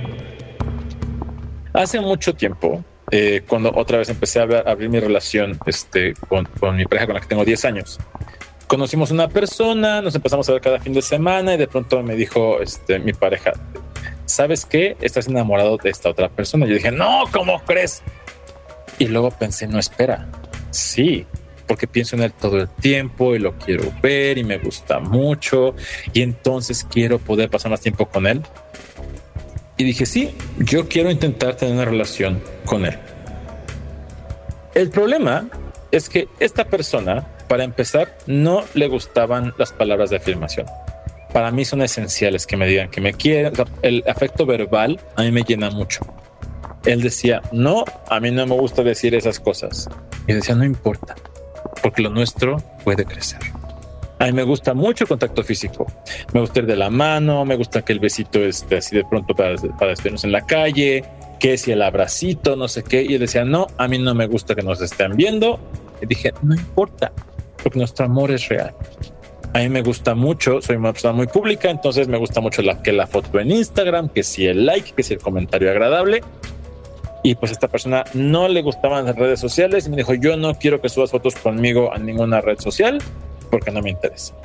Hace 1.73 1.99
mucho 1.99 2.33
tiempo, 2.33 2.83
eh, 3.11 3.43
cuando 3.47 3.71
otra 3.75 3.97
vez 3.97 4.09
empecé 4.09 4.39
a 4.39 4.43
abrir 4.43 4.89
mi 4.89 4.99
relación 4.99 5.59
este, 5.65 6.13
con, 6.27 6.45
con, 6.59 6.77
mi 6.77 6.85
pareja 6.85 7.05
con 7.05 7.15
la 7.15 7.21
que 7.21 7.27
tengo 7.27 7.45
10 7.45 7.65
años, 7.65 7.99
conocimos 8.67 9.11
una 9.11 9.29
persona, 9.29 10.01
nos 10.01 10.13
empezamos 10.15 10.47
a 10.49 10.53
ver 10.53 10.61
cada 10.61 10.79
fin 10.79 10.93
de 10.93 11.01
semana 11.01 11.53
y 11.53 11.57
de 11.57 11.67
pronto 11.67 12.03
me 12.03 12.15
dijo 12.15 12.61
este, 12.61 12.99
mi 12.99 13.13
pareja, 13.13 13.53
¿sabes 14.25 14.65
qué? 14.65 14.97
Estás 15.01 15.27
enamorado 15.27 15.77
de 15.77 15.89
esta 15.89 16.09
otra 16.09 16.29
persona. 16.29 16.65
Yo 16.65 16.75
dije, 16.75 16.91
no, 16.91 17.23
¿cómo 17.31 17.61
crees? 17.65 18.03
Y 18.99 19.07
luego 19.07 19.31
pensé, 19.31 19.67
no, 19.67 19.79
espera, 19.79 20.27
sí, 20.69 21.25
porque 21.65 21.87
pienso 21.87 22.15
en 22.15 22.23
él 22.23 22.33
todo 22.33 22.59
el 22.59 22.69
tiempo 22.69 23.35
y 23.35 23.39
lo 23.39 23.57
quiero 23.57 23.91
ver 24.01 24.37
y 24.37 24.43
me 24.43 24.57
gusta 24.57 24.99
mucho 24.99 25.75
y 26.13 26.21
entonces 26.21 26.83
quiero 26.83 27.19
poder 27.19 27.49
pasar 27.49 27.71
más 27.71 27.81
tiempo 27.81 28.07
con 28.07 28.27
él. 28.27 28.41
Y 29.77 29.83
dije, 29.83 30.05
sí, 30.05 30.33
yo 30.57 30.87
quiero 30.87 31.11
intentar 31.11 31.55
tener 31.55 31.75
una 31.75 31.85
relación 31.85 32.41
con 32.65 32.85
él. 32.85 32.97
El 34.73 34.89
problema 34.89 35.47
es 35.91 36.09
que 36.09 36.27
esta 36.39 36.65
persona, 36.65 37.27
para 37.47 37.63
empezar, 37.63 38.17
no 38.27 38.63
le 38.73 38.87
gustaban 38.87 39.53
las 39.57 39.71
palabras 39.71 40.09
de 40.09 40.17
afirmación. 40.17 40.67
Para 41.33 41.51
mí 41.51 41.65
son 41.65 41.81
esenciales 41.81 42.47
que 42.47 42.57
me 42.57 42.67
digan 42.67 42.89
que 42.89 43.01
me 43.01 43.13
quieren. 43.13 43.53
El 43.81 44.03
afecto 44.07 44.45
verbal 44.45 44.99
a 45.15 45.23
mí 45.23 45.31
me 45.31 45.43
llena 45.43 45.69
mucho. 45.69 46.01
Él 46.85 47.01
decía, 47.01 47.41
no, 47.51 47.83
a 48.09 48.19
mí 48.19 48.31
no 48.31 48.45
me 48.45 48.55
gusta 48.55 48.83
decir 48.83 49.13
esas 49.13 49.39
cosas. 49.39 49.89
Y 50.25 50.33
decía, 50.33 50.55
no 50.55 50.63
importa, 50.63 51.15
porque 51.83 52.01
lo 52.01 52.09
nuestro 52.09 52.57
puede 52.83 53.05
crecer. 53.05 53.39
A 54.19 54.25
mí 54.25 54.31
me 54.31 54.43
gusta 54.43 54.73
mucho 54.73 55.03
el 55.03 55.09
contacto 55.09 55.43
físico. 55.43 55.85
Me 56.33 56.41
gusta 56.41 56.59
ir 56.59 56.65
de 56.65 56.75
la 56.75 56.89
mano, 56.89 57.45
me 57.45 57.55
gusta 57.55 57.83
que 57.83 57.93
el 57.93 57.99
besito 57.99 58.43
esté 58.43 58.77
así 58.77 58.95
de 58.95 59.05
pronto 59.05 59.35
para, 59.35 59.55
para 59.77 59.91
despedirnos 59.91 60.23
en 60.23 60.31
la 60.31 60.45
calle, 60.45 61.03
que 61.39 61.57
si 61.57 61.71
el 61.71 61.81
abracito, 61.81 62.55
no 62.55 62.67
sé 62.67 62.83
qué. 62.83 63.03
Y 63.03 63.15
él 63.15 63.19
decía, 63.19 63.45
no, 63.45 63.67
a 63.77 63.87
mí 63.87 63.99
no 63.99 64.15
me 64.15 64.25
gusta 64.25 64.55
que 64.55 64.63
nos 64.63 64.81
estén 64.81 65.15
viendo. 65.15 65.59
Y 66.01 66.07
dije, 66.07 66.33
no 66.41 66.55
importa, 66.55 67.11
porque 67.61 67.79
nuestro 67.79 68.05
amor 68.05 68.31
es 68.31 68.47
real. 68.49 68.73
A 69.53 69.59
mí 69.59 69.69
me 69.69 69.81
gusta 69.81 70.13
mucho, 70.13 70.61
soy 70.61 70.75
una 70.75 70.91
persona 70.91 71.13
muy 71.13 71.27
pública, 71.27 71.69
entonces 71.69 72.07
me 72.07 72.17
gusta 72.17 72.41
mucho 72.41 72.61
la, 72.61 72.81
que 72.83 72.91
la 72.91 73.07
foto 73.07 73.39
en 73.39 73.51
Instagram, 73.51 74.09
que 74.09 74.23
si 74.23 74.45
el 74.45 74.65
like, 74.65 74.91
que 74.91 75.03
si 75.03 75.13
el 75.13 75.19
comentario 75.19 75.71
agradable. 75.71 76.21
Y 77.23 77.35
pues 77.35 77.51
esta 77.51 77.67
persona 77.67 78.03
no 78.13 78.47
le 78.47 78.61
gustaban 78.61 79.05
las 79.05 79.15
redes 79.15 79.39
sociales 79.39 79.87
y 79.87 79.89
me 79.89 79.97
dijo, 79.97 80.13
yo 80.13 80.37
no 80.37 80.55
quiero 80.55 80.79
que 80.79 80.89
subas 80.89 81.11
fotos 81.11 81.35
conmigo 81.35 81.91
a 81.91 81.97
ninguna 81.97 82.41
red 82.41 82.59
social 82.59 82.99
porque 83.49 83.71
no 83.71 83.81
me 83.81 83.89
interesa. 83.89 84.35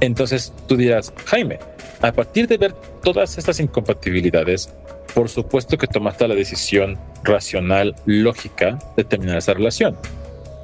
Entonces 0.00 0.52
tú 0.66 0.76
dirás, 0.76 1.12
Jaime, 1.26 1.58
a 2.02 2.12
partir 2.12 2.48
de 2.48 2.56
ver 2.56 2.72
todas 3.02 3.38
estas 3.38 3.60
incompatibilidades, 3.60 4.72
por 5.14 5.28
supuesto 5.28 5.78
que 5.78 5.86
tomaste 5.86 6.26
la 6.26 6.34
decisión 6.34 6.98
racional, 7.22 7.94
lógica 8.04 8.78
de 8.96 9.04
terminar 9.04 9.38
esa 9.38 9.54
relación. 9.54 9.96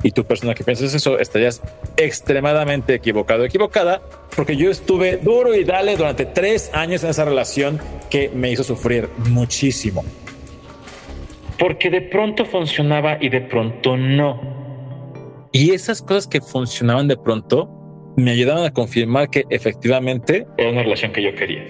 Y 0.02 0.12
tu 0.12 0.25
persona 0.25 0.54
que 0.54 0.64
piensas 0.64 0.95
eso, 0.95 1.19
estarías 1.19 1.62
extremadamente 1.97 2.95
equivocado, 2.95 3.45
equivocada, 3.45 4.00
porque 4.34 4.56
yo 4.56 4.71
estuve 4.71 5.19
duro 5.19 5.54
y 5.54 5.65
dale 5.65 5.97
durante 5.97 6.25
tres 6.25 6.71
años 6.73 7.04
en 7.04 7.10
esa 7.10 7.25
relación 7.25 7.78
que 8.08 8.30
me 8.30 8.50
hizo 8.50 8.65
sufrir 8.65 9.08
muchísimo 9.28 10.04
porque 11.60 11.91
de 11.91 12.00
pronto 12.00 12.47
funcionaba 12.47 13.19
y 13.21 13.28
de 13.28 13.43
pronto 13.43 13.97
no. 13.97 14.41
Y 15.52 15.73
esas 15.73 16.00
cosas 16.00 16.26
que 16.26 16.41
funcionaban 16.41 17.06
de 17.06 17.19
pronto 17.19 17.69
me 18.17 18.30
ayudaban 18.30 18.65
a 18.65 18.73
confirmar 18.73 19.28
que 19.28 19.45
efectivamente 19.50 20.47
era 20.56 20.71
una 20.71 20.82
relación 20.82 21.13
que 21.13 21.23
yo 21.23 21.34
quería. 21.34 21.67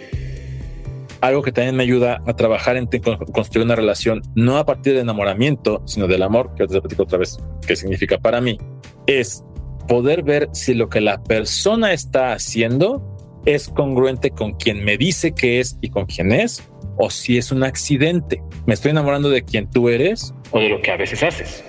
Algo 1.20 1.42
que 1.42 1.52
también 1.52 1.76
me 1.76 1.82
ayuda 1.82 2.22
a 2.26 2.34
trabajar 2.34 2.76
en 2.76 2.86
construir 2.86 3.64
una 3.64 3.76
relación 3.76 4.22
no 4.34 4.56
a 4.56 4.64
partir 4.64 4.94
del 4.94 5.02
enamoramiento, 5.02 5.82
sino 5.86 6.06
del 6.06 6.22
amor, 6.22 6.54
que 6.56 6.66
te 6.66 6.80
platico 6.80 7.02
otra 7.02 7.18
vez 7.18 7.38
qué 7.66 7.76
significa 7.76 8.18
para 8.18 8.40
mí, 8.40 8.58
es 9.06 9.44
poder 9.86 10.22
ver 10.22 10.48
si 10.52 10.74
lo 10.74 10.88
que 10.88 11.00
la 11.00 11.22
persona 11.22 11.92
está 11.92 12.32
haciendo 12.32 13.02
es 13.44 13.68
congruente 13.68 14.30
con 14.30 14.52
quien 14.52 14.84
me 14.84 14.96
dice 14.96 15.32
que 15.32 15.60
es 15.60 15.78
y 15.80 15.90
con 15.90 16.06
quien 16.06 16.32
es, 16.32 16.62
o 16.96 17.10
si 17.10 17.38
es 17.38 17.52
un 17.52 17.64
accidente. 17.64 18.42
Me 18.66 18.74
estoy 18.74 18.90
enamorando 18.90 19.30
de 19.30 19.42
quien 19.42 19.68
tú 19.68 19.88
eres 19.88 20.34
o 20.50 20.60
de 20.60 20.68
lo 20.68 20.80
que 20.80 20.90
a 20.90 20.96
veces 20.96 21.22
haces. 21.22 21.64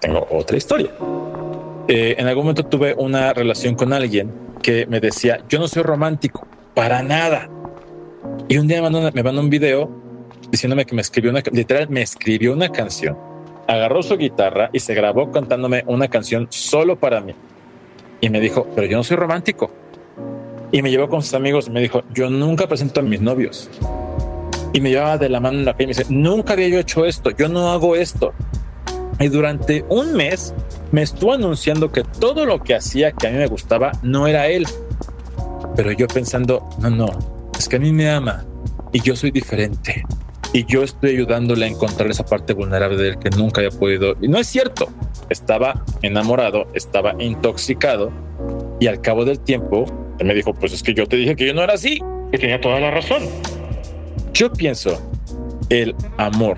Tengo 0.00 0.26
otra 0.30 0.56
historia. 0.56 0.90
Eh, 1.88 2.16
en 2.18 2.26
algún 2.26 2.44
momento 2.44 2.64
tuve 2.64 2.94
una 2.96 3.32
relación 3.32 3.74
con 3.74 3.92
alguien 3.92 4.32
que 4.62 4.86
me 4.86 5.00
decía, 5.00 5.42
yo 5.48 5.58
no 5.58 5.68
soy 5.68 5.82
romántico, 5.82 6.46
para 6.74 7.02
nada. 7.02 7.48
Y 8.48 8.58
un 8.58 8.66
día 8.66 8.82
me 8.82 8.90
mandó, 9.22 9.40
un 9.40 9.50
video 9.50 9.90
diciéndome 10.50 10.84
que 10.84 10.94
me 10.94 11.02
escribió 11.02 11.30
una, 11.30 11.42
literal, 11.52 11.88
me 11.88 12.02
escribió 12.02 12.52
una 12.52 12.70
canción. 12.70 13.16
Agarró 13.66 14.02
su 14.02 14.16
guitarra 14.16 14.70
y 14.72 14.80
se 14.80 14.94
grabó 14.94 15.30
cantándome 15.30 15.84
una 15.86 16.08
canción 16.08 16.48
solo 16.50 16.98
para 16.98 17.20
mí. 17.20 17.34
Y 18.20 18.28
me 18.28 18.40
dijo, 18.40 18.66
pero 18.74 18.86
yo 18.86 18.96
no 18.96 19.04
soy 19.04 19.16
romántico. 19.16 19.70
Y 20.72 20.82
me 20.82 20.90
llevó 20.90 21.08
con 21.08 21.22
sus 21.22 21.34
amigos 21.34 21.68
y 21.68 21.70
me 21.70 21.80
dijo, 21.80 22.02
yo 22.12 22.30
nunca 22.30 22.66
presento 22.66 23.00
a 23.00 23.02
mis 23.02 23.20
novios 23.20 23.70
y 24.72 24.80
me 24.80 24.90
llevaba 24.90 25.18
de 25.18 25.28
la 25.28 25.40
mano 25.40 25.58
en 25.58 25.64
la 25.64 25.72
calle 25.72 25.84
y 25.84 25.86
me 25.88 25.94
dice, 25.94 26.06
nunca 26.10 26.52
había 26.52 26.68
yo 26.68 26.78
hecho 26.78 27.04
esto, 27.04 27.30
yo 27.30 27.48
no 27.48 27.70
hago 27.70 27.96
esto. 27.96 28.32
Y 29.18 29.28
durante 29.28 29.84
un 29.88 30.14
mes 30.14 30.54
me 30.92 31.02
estuvo 31.02 31.34
anunciando 31.34 31.92
que 31.92 32.02
todo 32.02 32.46
lo 32.46 32.62
que 32.62 32.74
hacía 32.74 33.12
que 33.12 33.28
a 33.28 33.30
mí 33.30 33.38
me 33.38 33.46
gustaba 33.46 33.92
no 34.02 34.26
era 34.26 34.46
él. 34.48 34.66
Pero 35.76 35.92
yo 35.92 36.06
pensando, 36.06 36.68
no, 36.80 36.90
no, 36.90 37.06
es 37.60 37.68
que 37.68 37.76
a 37.76 37.78
mí 37.78 37.92
me 37.92 38.08
ama 38.08 38.46
y 38.90 39.02
yo 39.02 39.14
soy 39.14 39.30
diferente. 39.30 40.02
Y 40.54 40.64
yo 40.64 40.82
estoy 40.82 41.10
ayudándole 41.10 41.66
a 41.66 41.68
encontrar 41.68 42.10
esa 42.10 42.24
parte 42.24 42.54
vulnerable 42.54 42.96
de 42.96 43.10
él 43.10 43.18
que 43.18 43.28
nunca 43.28 43.60
había 43.60 43.78
podido. 43.78 44.16
Y 44.18 44.28
no 44.28 44.38
es 44.38 44.46
cierto. 44.46 44.88
Estaba 45.28 45.84
enamorado, 46.00 46.66
estaba 46.72 47.14
intoxicado. 47.18 48.10
Y 48.80 48.86
al 48.86 49.02
cabo 49.02 49.26
del 49.26 49.40
tiempo, 49.40 49.84
él 50.18 50.26
me 50.26 50.34
dijo, 50.34 50.54
pues 50.54 50.72
es 50.72 50.82
que 50.82 50.94
yo 50.94 51.06
te 51.06 51.16
dije 51.16 51.36
que 51.36 51.46
yo 51.46 51.52
no 51.52 51.62
era 51.62 51.74
así. 51.74 52.00
Y 52.32 52.38
tenía 52.38 52.58
toda 52.62 52.80
la 52.80 52.90
razón. 52.90 53.24
Yo 54.32 54.50
pienso, 54.50 54.98
el 55.68 55.94
amor 56.16 56.56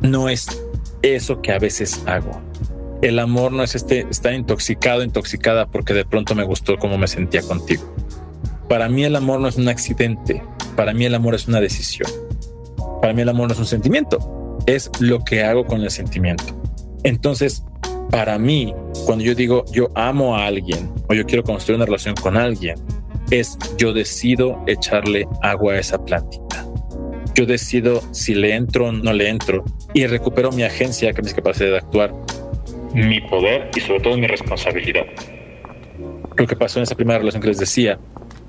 no 0.00 0.28
es 0.28 0.46
eso 1.02 1.42
que 1.42 1.50
a 1.50 1.58
veces 1.58 2.04
hago. 2.06 2.40
El 3.02 3.18
amor 3.18 3.50
no 3.50 3.64
es 3.64 3.74
este 3.74 4.06
estar 4.08 4.32
intoxicado, 4.32 5.02
intoxicada 5.02 5.66
porque 5.66 5.92
de 5.92 6.04
pronto 6.04 6.36
me 6.36 6.44
gustó 6.44 6.78
cómo 6.78 6.98
me 6.98 7.08
sentía 7.08 7.42
contigo. 7.42 7.82
Para 8.70 8.88
mí 8.88 9.02
el 9.02 9.16
amor 9.16 9.40
no 9.40 9.48
es 9.48 9.56
un 9.56 9.68
accidente. 9.68 10.44
Para 10.76 10.94
mí 10.94 11.04
el 11.04 11.16
amor 11.16 11.34
es 11.34 11.48
una 11.48 11.60
decisión. 11.60 12.08
Para 13.02 13.12
mí 13.12 13.22
el 13.22 13.28
amor 13.28 13.48
no 13.48 13.54
es 13.54 13.58
un 13.58 13.66
sentimiento. 13.66 14.58
Es 14.64 14.92
lo 15.00 15.24
que 15.24 15.42
hago 15.42 15.66
con 15.66 15.82
el 15.82 15.90
sentimiento. 15.90 16.44
Entonces, 17.02 17.64
para 18.12 18.38
mí, 18.38 18.72
cuando 19.06 19.24
yo 19.24 19.34
digo 19.34 19.64
yo 19.72 19.88
amo 19.96 20.36
a 20.36 20.46
alguien 20.46 20.88
o 21.08 21.14
yo 21.14 21.26
quiero 21.26 21.42
construir 21.42 21.78
una 21.78 21.86
relación 21.86 22.14
con 22.14 22.36
alguien, 22.36 22.76
es 23.32 23.58
yo 23.76 23.92
decido 23.92 24.62
echarle 24.68 25.26
agua 25.42 25.72
a 25.72 25.78
esa 25.80 26.04
plantita 26.04 26.64
yo 27.34 27.46
decido 27.46 28.02
si 28.12 28.34
le 28.34 28.54
entro 28.54 28.88
o 28.88 28.92
no 28.92 29.12
le 29.12 29.28
entro 29.28 29.64
y 29.94 30.06
recupero 30.06 30.50
mi 30.50 30.62
agencia, 30.62 31.12
que 31.12 31.20
es 31.20 31.28
mi 31.28 31.32
capacidad 31.32 31.70
de 31.70 31.78
actuar, 31.78 32.12
mi 32.92 33.20
poder 33.20 33.70
y 33.76 33.80
sobre 33.80 34.00
todo 34.00 34.16
mi 34.16 34.26
responsabilidad. 34.26 35.06
Lo 36.36 36.46
que 36.46 36.56
pasó 36.56 36.80
en 36.80 36.84
esa 36.84 36.94
primera 36.94 37.18
relación 37.18 37.40
que 37.40 37.48
les 37.48 37.58
decía, 37.58 37.98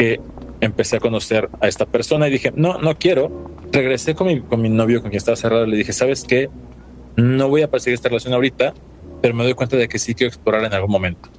que 0.02 0.20
empecé 0.62 0.96
a 0.96 1.00
conocer 1.00 1.48
a 1.60 1.68
esta 1.68 1.86
persona 1.86 2.28
y 2.28 2.32
dije, 2.32 2.52
no, 2.56 2.80
no 2.80 2.98
quiero. 2.98 3.52
Regresé 3.72 4.16
con 4.16 4.26
mi, 4.26 4.42
con 4.42 4.60
mi 4.60 4.68
novio, 4.68 5.00
con 5.00 5.12
quien 5.12 5.20
estaba 5.20 5.36
cerrado, 5.36 5.68
le 5.68 5.78
dije, 5.78 5.94
¿sabes 5.94 6.24
qué? 6.24 6.50
No 7.18 7.50
voy 7.50 7.62
a 7.62 7.70
perseguir 7.70 7.94
esta 7.94 8.10
relación 8.10 8.34
ahorita, 8.34 8.74
pero 9.22 9.36
me 9.36 9.44
doy 9.44 9.54
cuenta 9.54 9.78
de 9.78 9.88
que 9.88 10.00
sí 10.00 10.16
quiero 10.16 10.30
explorar 10.30 10.64
en 10.64 10.74
algún 10.74 10.90
momento. 10.90 11.30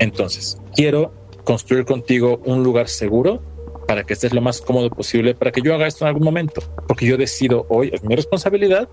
Entonces, 0.00 0.58
quiero 0.74 1.14
construir 1.44 1.84
contigo 1.84 2.40
un 2.44 2.64
lugar 2.64 2.88
seguro 2.88 3.40
para 3.86 4.02
que 4.02 4.14
estés 4.14 4.34
lo 4.34 4.40
más 4.40 4.60
cómodo 4.60 4.90
posible, 4.90 5.36
para 5.36 5.52
que 5.52 5.62
yo 5.62 5.74
haga 5.74 5.86
esto 5.86 6.04
en 6.04 6.08
algún 6.08 6.24
momento, 6.24 6.60
porque 6.88 7.06
yo 7.06 7.16
decido 7.16 7.66
hoy, 7.68 7.90
es 7.92 8.02
mi 8.02 8.16
responsabilidad, 8.16 8.88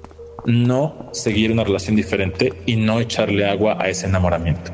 no 0.46 1.10
seguir 1.14 1.52
una 1.52 1.64
relación 1.64 1.96
diferente 1.96 2.54
y 2.68 2.76
no 2.76 3.00
echarle 3.00 3.44
agua 3.44 3.78
a 3.80 3.90
ese 3.90 4.06
enamoramiento. 4.06 4.72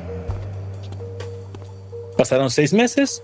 Pasaron 2.17 2.49
seis 2.49 2.73
meses, 2.73 3.23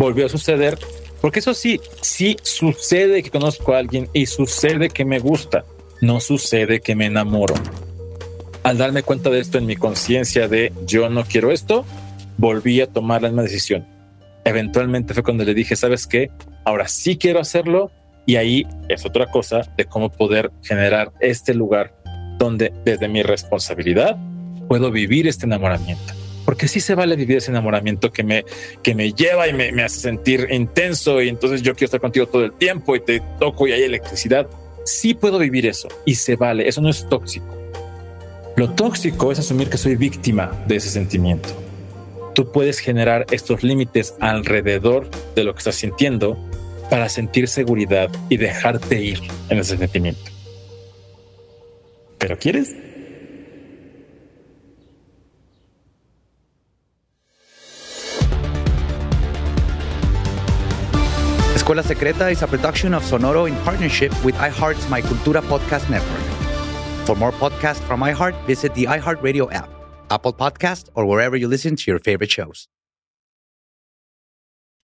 volvió 0.00 0.24
a 0.24 0.28
suceder, 0.30 0.78
porque 1.20 1.40
eso 1.40 1.52
sí, 1.52 1.78
sí 2.00 2.38
sucede 2.42 3.22
que 3.22 3.28
conozco 3.28 3.74
a 3.74 3.78
alguien 3.78 4.08
y 4.14 4.24
sucede 4.24 4.88
que 4.88 5.04
me 5.04 5.18
gusta, 5.18 5.66
no 6.00 6.20
sucede 6.20 6.80
que 6.80 6.96
me 6.96 7.04
enamoro. 7.04 7.52
Al 8.62 8.78
darme 8.78 9.02
cuenta 9.02 9.28
de 9.28 9.40
esto 9.40 9.58
en 9.58 9.66
mi 9.66 9.76
conciencia 9.76 10.48
de 10.48 10.72
yo 10.86 11.10
no 11.10 11.24
quiero 11.24 11.52
esto, 11.52 11.84
volví 12.38 12.80
a 12.80 12.86
tomar 12.86 13.20
la 13.20 13.28
misma 13.28 13.42
decisión. 13.42 13.86
Eventualmente 14.46 15.12
fue 15.12 15.22
cuando 15.22 15.44
le 15.44 15.52
dije, 15.52 15.76
¿sabes 15.76 16.06
qué? 16.06 16.30
Ahora 16.64 16.88
sí 16.88 17.18
quiero 17.18 17.38
hacerlo 17.38 17.90
y 18.24 18.36
ahí 18.36 18.66
es 18.88 19.04
otra 19.04 19.30
cosa 19.30 19.70
de 19.76 19.84
cómo 19.84 20.08
poder 20.08 20.50
generar 20.62 21.12
este 21.20 21.52
lugar 21.52 21.94
donde 22.38 22.72
desde 22.86 23.06
mi 23.06 23.22
responsabilidad 23.22 24.16
puedo 24.66 24.90
vivir 24.90 25.28
este 25.28 25.44
enamoramiento 25.44 26.19
porque 26.50 26.66
sí 26.66 26.80
se 26.80 26.96
vale 26.96 27.14
vivir 27.14 27.36
ese 27.36 27.52
enamoramiento 27.52 28.10
que 28.10 28.24
me, 28.24 28.44
que 28.82 28.92
me 28.96 29.12
lleva 29.12 29.46
y 29.46 29.52
me, 29.52 29.70
me 29.70 29.84
hace 29.84 30.00
sentir 30.00 30.48
intenso 30.50 31.22
y 31.22 31.28
entonces 31.28 31.62
yo 31.62 31.74
quiero 31.74 31.84
estar 31.84 32.00
contigo 32.00 32.26
todo 32.26 32.44
el 32.44 32.52
tiempo 32.54 32.96
y 32.96 33.00
te 33.00 33.22
toco 33.38 33.68
y 33.68 33.72
hay 33.72 33.84
electricidad. 33.84 34.48
Sí 34.84 35.14
puedo 35.14 35.38
vivir 35.38 35.64
eso 35.64 35.86
y 36.04 36.16
se 36.16 36.34
vale, 36.34 36.66
eso 36.66 36.80
no 36.80 36.88
es 36.88 37.08
tóxico. 37.08 37.46
Lo 38.56 38.68
tóxico 38.70 39.30
es 39.30 39.38
asumir 39.38 39.70
que 39.70 39.78
soy 39.78 39.94
víctima 39.94 40.50
de 40.66 40.74
ese 40.74 40.90
sentimiento. 40.90 41.50
Tú 42.34 42.50
puedes 42.50 42.80
generar 42.80 43.26
estos 43.30 43.62
límites 43.62 44.16
alrededor 44.18 45.08
de 45.36 45.44
lo 45.44 45.52
que 45.52 45.58
estás 45.58 45.76
sintiendo 45.76 46.36
para 46.90 47.08
sentir 47.08 47.46
seguridad 47.46 48.10
y 48.28 48.38
dejarte 48.38 49.00
ir 49.00 49.20
en 49.50 49.58
ese 49.60 49.78
sentimiento. 49.78 50.32
¿Pero 52.18 52.36
quieres? 52.40 52.74
Escuela 61.70 61.84
Secreta 61.84 62.28
is 62.28 62.42
a 62.42 62.48
production 62.48 62.92
of 62.92 63.04
Sonoro 63.04 63.48
in 63.48 63.54
partnership 63.62 64.10
with 64.24 64.34
iHeart's 64.34 64.90
My 64.90 65.00
Cultura 65.00 65.40
podcast 65.40 65.88
network. 65.88 67.06
For 67.06 67.14
more 67.14 67.30
podcasts 67.30 67.80
from 67.86 68.00
iHeart, 68.00 68.34
visit 68.44 68.74
the 68.74 68.86
iHeartRadio 68.86 69.52
app, 69.52 69.70
Apple 70.10 70.32
Podcast, 70.32 70.88
or 70.96 71.06
wherever 71.06 71.36
you 71.36 71.46
listen 71.46 71.76
to 71.76 71.84
your 71.88 72.00
favorite 72.00 72.32
shows. 72.32 72.66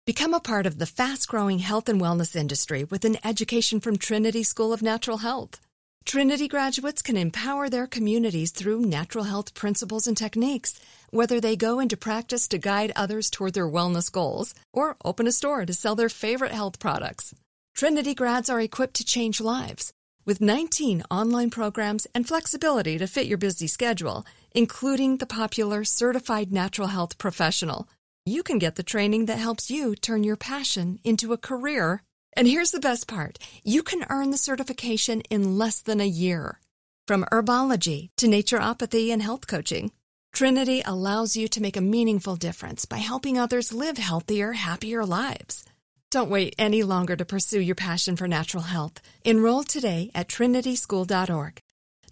Become 0.05 0.33
a 0.33 0.41
part 0.41 0.65
of 0.65 0.77
the 0.77 0.85
fast 0.85 1.29
growing 1.29 1.59
health 1.59 1.87
and 1.87 2.01
wellness 2.01 2.35
industry 2.35 2.83
with 2.83 3.05
an 3.05 3.15
education 3.23 3.79
from 3.79 3.95
Trinity 3.95 4.43
School 4.43 4.73
of 4.73 4.81
Natural 4.81 5.19
Health. 5.19 5.61
Trinity 6.05 6.47
graduates 6.47 7.01
can 7.01 7.17
empower 7.17 7.69
their 7.69 7.87
communities 7.87 8.51
through 8.51 8.81
natural 8.81 9.23
health 9.23 9.53
principles 9.53 10.05
and 10.05 10.17
techniques, 10.17 10.79
whether 11.11 11.39
they 11.39 11.55
go 11.55 11.79
into 11.79 11.97
practice 11.97 12.47
to 12.49 12.57
guide 12.57 12.91
others 12.95 13.29
toward 13.29 13.53
their 13.53 13.67
wellness 13.67 14.11
goals 14.11 14.53
or 14.73 14.97
open 15.03 15.27
a 15.27 15.31
store 15.31 15.65
to 15.65 15.73
sell 15.73 15.95
their 15.95 16.09
favorite 16.09 16.51
health 16.51 16.77
products. 16.77 17.33
Trinity 17.73 18.13
grads 18.13 18.49
are 18.49 18.61
equipped 18.61 18.95
to 18.95 19.05
change 19.05 19.41
lives. 19.41 19.93
With 20.25 20.41
19 20.41 21.03
online 21.09 21.49
programs 21.49 22.05
and 22.13 22.27
flexibility 22.27 22.97
to 22.97 23.07
fit 23.07 23.27
your 23.27 23.37
busy 23.37 23.67
schedule, 23.67 24.25
including 24.51 25.17
the 25.17 25.25
popular 25.25 25.83
Certified 25.83 26.51
Natural 26.51 26.89
Health 26.89 27.17
Professional, 27.17 27.87
you 28.25 28.43
can 28.43 28.59
get 28.59 28.75
the 28.75 28.83
training 28.83 29.25
that 29.25 29.39
helps 29.39 29.71
you 29.71 29.95
turn 29.95 30.23
your 30.23 30.37
passion 30.37 30.99
into 31.03 31.33
a 31.33 31.37
career 31.37 32.03
and 32.35 32.47
here's 32.47 32.71
the 32.71 32.79
best 32.79 33.07
part 33.07 33.37
you 33.63 33.83
can 33.83 34.05
earn 34.09 34.31
the 34.31 34.37
certification 34.37 35.21
in 35.29 35.57
less 35.57 35.81
than 35.81 36.01
a 36.01 36.07
year. 36.07 36.59
From 37.07 37.25
herbology 37.31 38.09
to 38.17 38.27
naturopathy 38.27 39.11
and 39.11 39.21
health 39.21 39.47
coaching, 39.47 39.91
Trinity 40.33 40.81
allows 40.85 41.35
you 41.35 41.47
to 41.49 41.61
make 41.61 41.77
a 41.77 41.81
meaningful 41.81 42.35
difference 42.35 42.85
by 42.85 42.97
helping 42.97 43.37
others 43.37 43.71
live 43.71 43.97
healthier, 43.97 44.53
happier 44.53 45.05
lives. 45.05 45.63
Don't 46.09 46.29
wait 46.29 46.55
any 46.57 46.83
longer 46.83 47.15
to 47.15 47.25
pursue 47.25 47.59
your 47.59 47.75
passion 47.75 48.15
for 48.15 48.27
natural 48.27 48.63
health. 48.63 48.99
Enroll 49.23 49.63
today 49.63 50.11
at 50.13 50.27
trinityschool.org. 50.27 51.59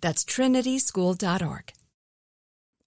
That's 0.02 0.26
trinityschool.org. 0.26 1.74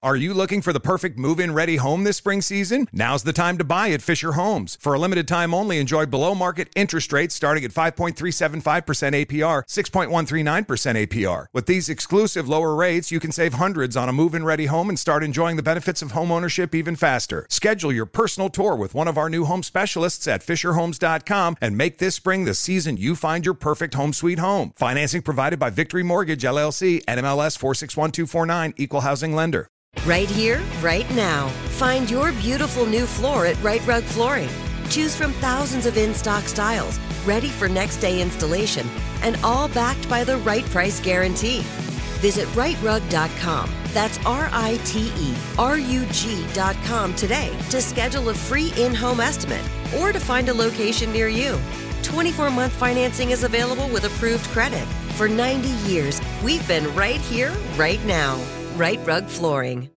Are 0.05 0.17
you 0.17 0.35
looking 0.35 0.61
for 0.61 0.75
the 0.75 0.81
perfect 0.81 1.19
move 1.19 1.41
in 1.41 1.55
ready 1.55 1.77
home 1.77 2.05
this 2.05 2.19
spring 2.19 2.43
season? 2.43 2.89
Now's 2.93 3.23
the 3.23 3.33
time 3.33 3.57
to 3.57 3.65
buy 3.65 3.89
at 3.89 4.03
Fisher 4.03 4.33
Homes. 4.33 4.77
For 4.79 4.93
a 4.93 4.99
limited 4.99 5.27
time 5.27 5.55
only, 5.55 5.79
enjoy 5.79 6.05
below 6.05 6.35
market 6.35 6.69
interest 6.77 7.11
rates 7.11 7.35
starting 7.35 7.65
at 7.65 7.71
5.375% 7.71 8.63
APR, 8.63 9.65
6.139% 9.65 11.07
APR. 11.07 11.47
With 11.55 11.65
these 11.65 11.89
exclusive 11.89 12.47
lower 12.47 12.75
rates, 12.75 13.11
you 13.11 13.19
can 13.19 13.33
save 13.33 13.55
hundreds 13.55 13.97
on 13.97 14.11
a 14.11 14.13
move 14.13 14.35
in 14.35 14.45
ready 14.45 14.67
home 14.67 14.91
and 14.91 14.99
start 14.99 15.25
enjoying 15.25 15.57
the 15.57 15.63
benefits 15.63 16.03
of 16.03 16.11
home 16.11 16.31
ownership 16.31 16.75
even 16.75 16.97
faster. 16.97 17.47
Schedule 17.49 17.91
your 17.91 18.05
personal 18.05 18.51
tour 18.51 18.77
with 18.77 18.95
one 18.95 19.09
of 19.09 19.17
our 19.17 19.31
new 19.31 19.47
home 19.47 19.63
specialists 19.63 20.29
at 20.29 20.45
FisherHomes.com 20.45 21.57
and 21.63 21.79
make 21.79 21.97
this 21.97 22.15
spring 22.15 22.45
the 22.45 22.53
season 22.53 22.99
you 22.99 23.17
find 23.17 23.47
your 23.47 23.55
perfect 23.55 23.95
home 23.95 24.13
sweet 24.13 24.39
home. 24.39 24.75
Financing 24.77 25.23
provided 25.23 25.59
by 25.59 25.71
Victory 25.71 26.03
Mortgage, 26.03 26.43
LLC, 26.43 27.03
NMLS 27.07 27.57
461249, 27.57 28.75
Equal 28.77 29.01
Housing 29.01 29.35
Lender. 29.35 29.67
Right 30.07 30.29
here, 30.29 30.63
right 30.83 31.09
now. 31.15 31.49
Find 31.79 32.11
your 32.11 32.33
beautiful 32.33 32.85
new 32.85 33.07
floor 33.07 33.47
at 33.47 33.63
Right 33.63 33.85
Rug 33.87 34.03
Flooring. 34.03 34.51
Choose 34.91 35.17
from 35.17 35.33
thousands 35.35 35.87
of 35.87 35.97
in 35.97 36.13
stock 36.13 36.45
styles, 36.45 36.99
ready 37.25 37.49
for 37.49 37.71
next 37.71 37.99
day 37.99 38.21
installation, 38.21 38.87
and 39.23 39.39
all 39.43 39.69
backed 39.69 40.07
by 40.11 40.23
the 40.23 40.37
right 40.39 40.65
price 40.67 41.01
guarantee. 41.01 41.61
Visit 42.21 42.47
rightrug.com. 42.49 43.71
That's 43.95 44.19
R 44.27 44.51
I 44.53 44.79
T 44.85 45.11
E 45.17 45.35
R 45.59 45.79
U 45.79 46.05
G.com 46.11 47.15
today 47.15 47.57
to 47.71 47.81
schedule 47.81 48.29
a 48.29 48.35
free 48.35 48.75
in 48.77 48.95
home 48.95 49.21
estimate 49.21 49.65
or 49.99 50.13
to 50.13 50.21
find 50.21 50.49
a 50.51 50.55
location 50.55 51.13
near 51.13 51.29
you. 51.29 51.59
24 52.03 52.51
month 52.51 52.73
financing 52.75 53.31
is 53.31 53.45
available 53.45 53.89
with 53.89 54.05
approved 54.05 54.45
credit. 54.49 54.87
For 55.17 55.29
90 55.29 55.69
years, 55.89 56.21
we've 56.43 56.67
been 56.69 56.95
right 56.95 57.21
here, 57.21 57.53
right 57.77 58.05
now. 58.05 58.39
Right 58.77 58.99
Rug 59.07 59.27
Flooring. 59.27 59.89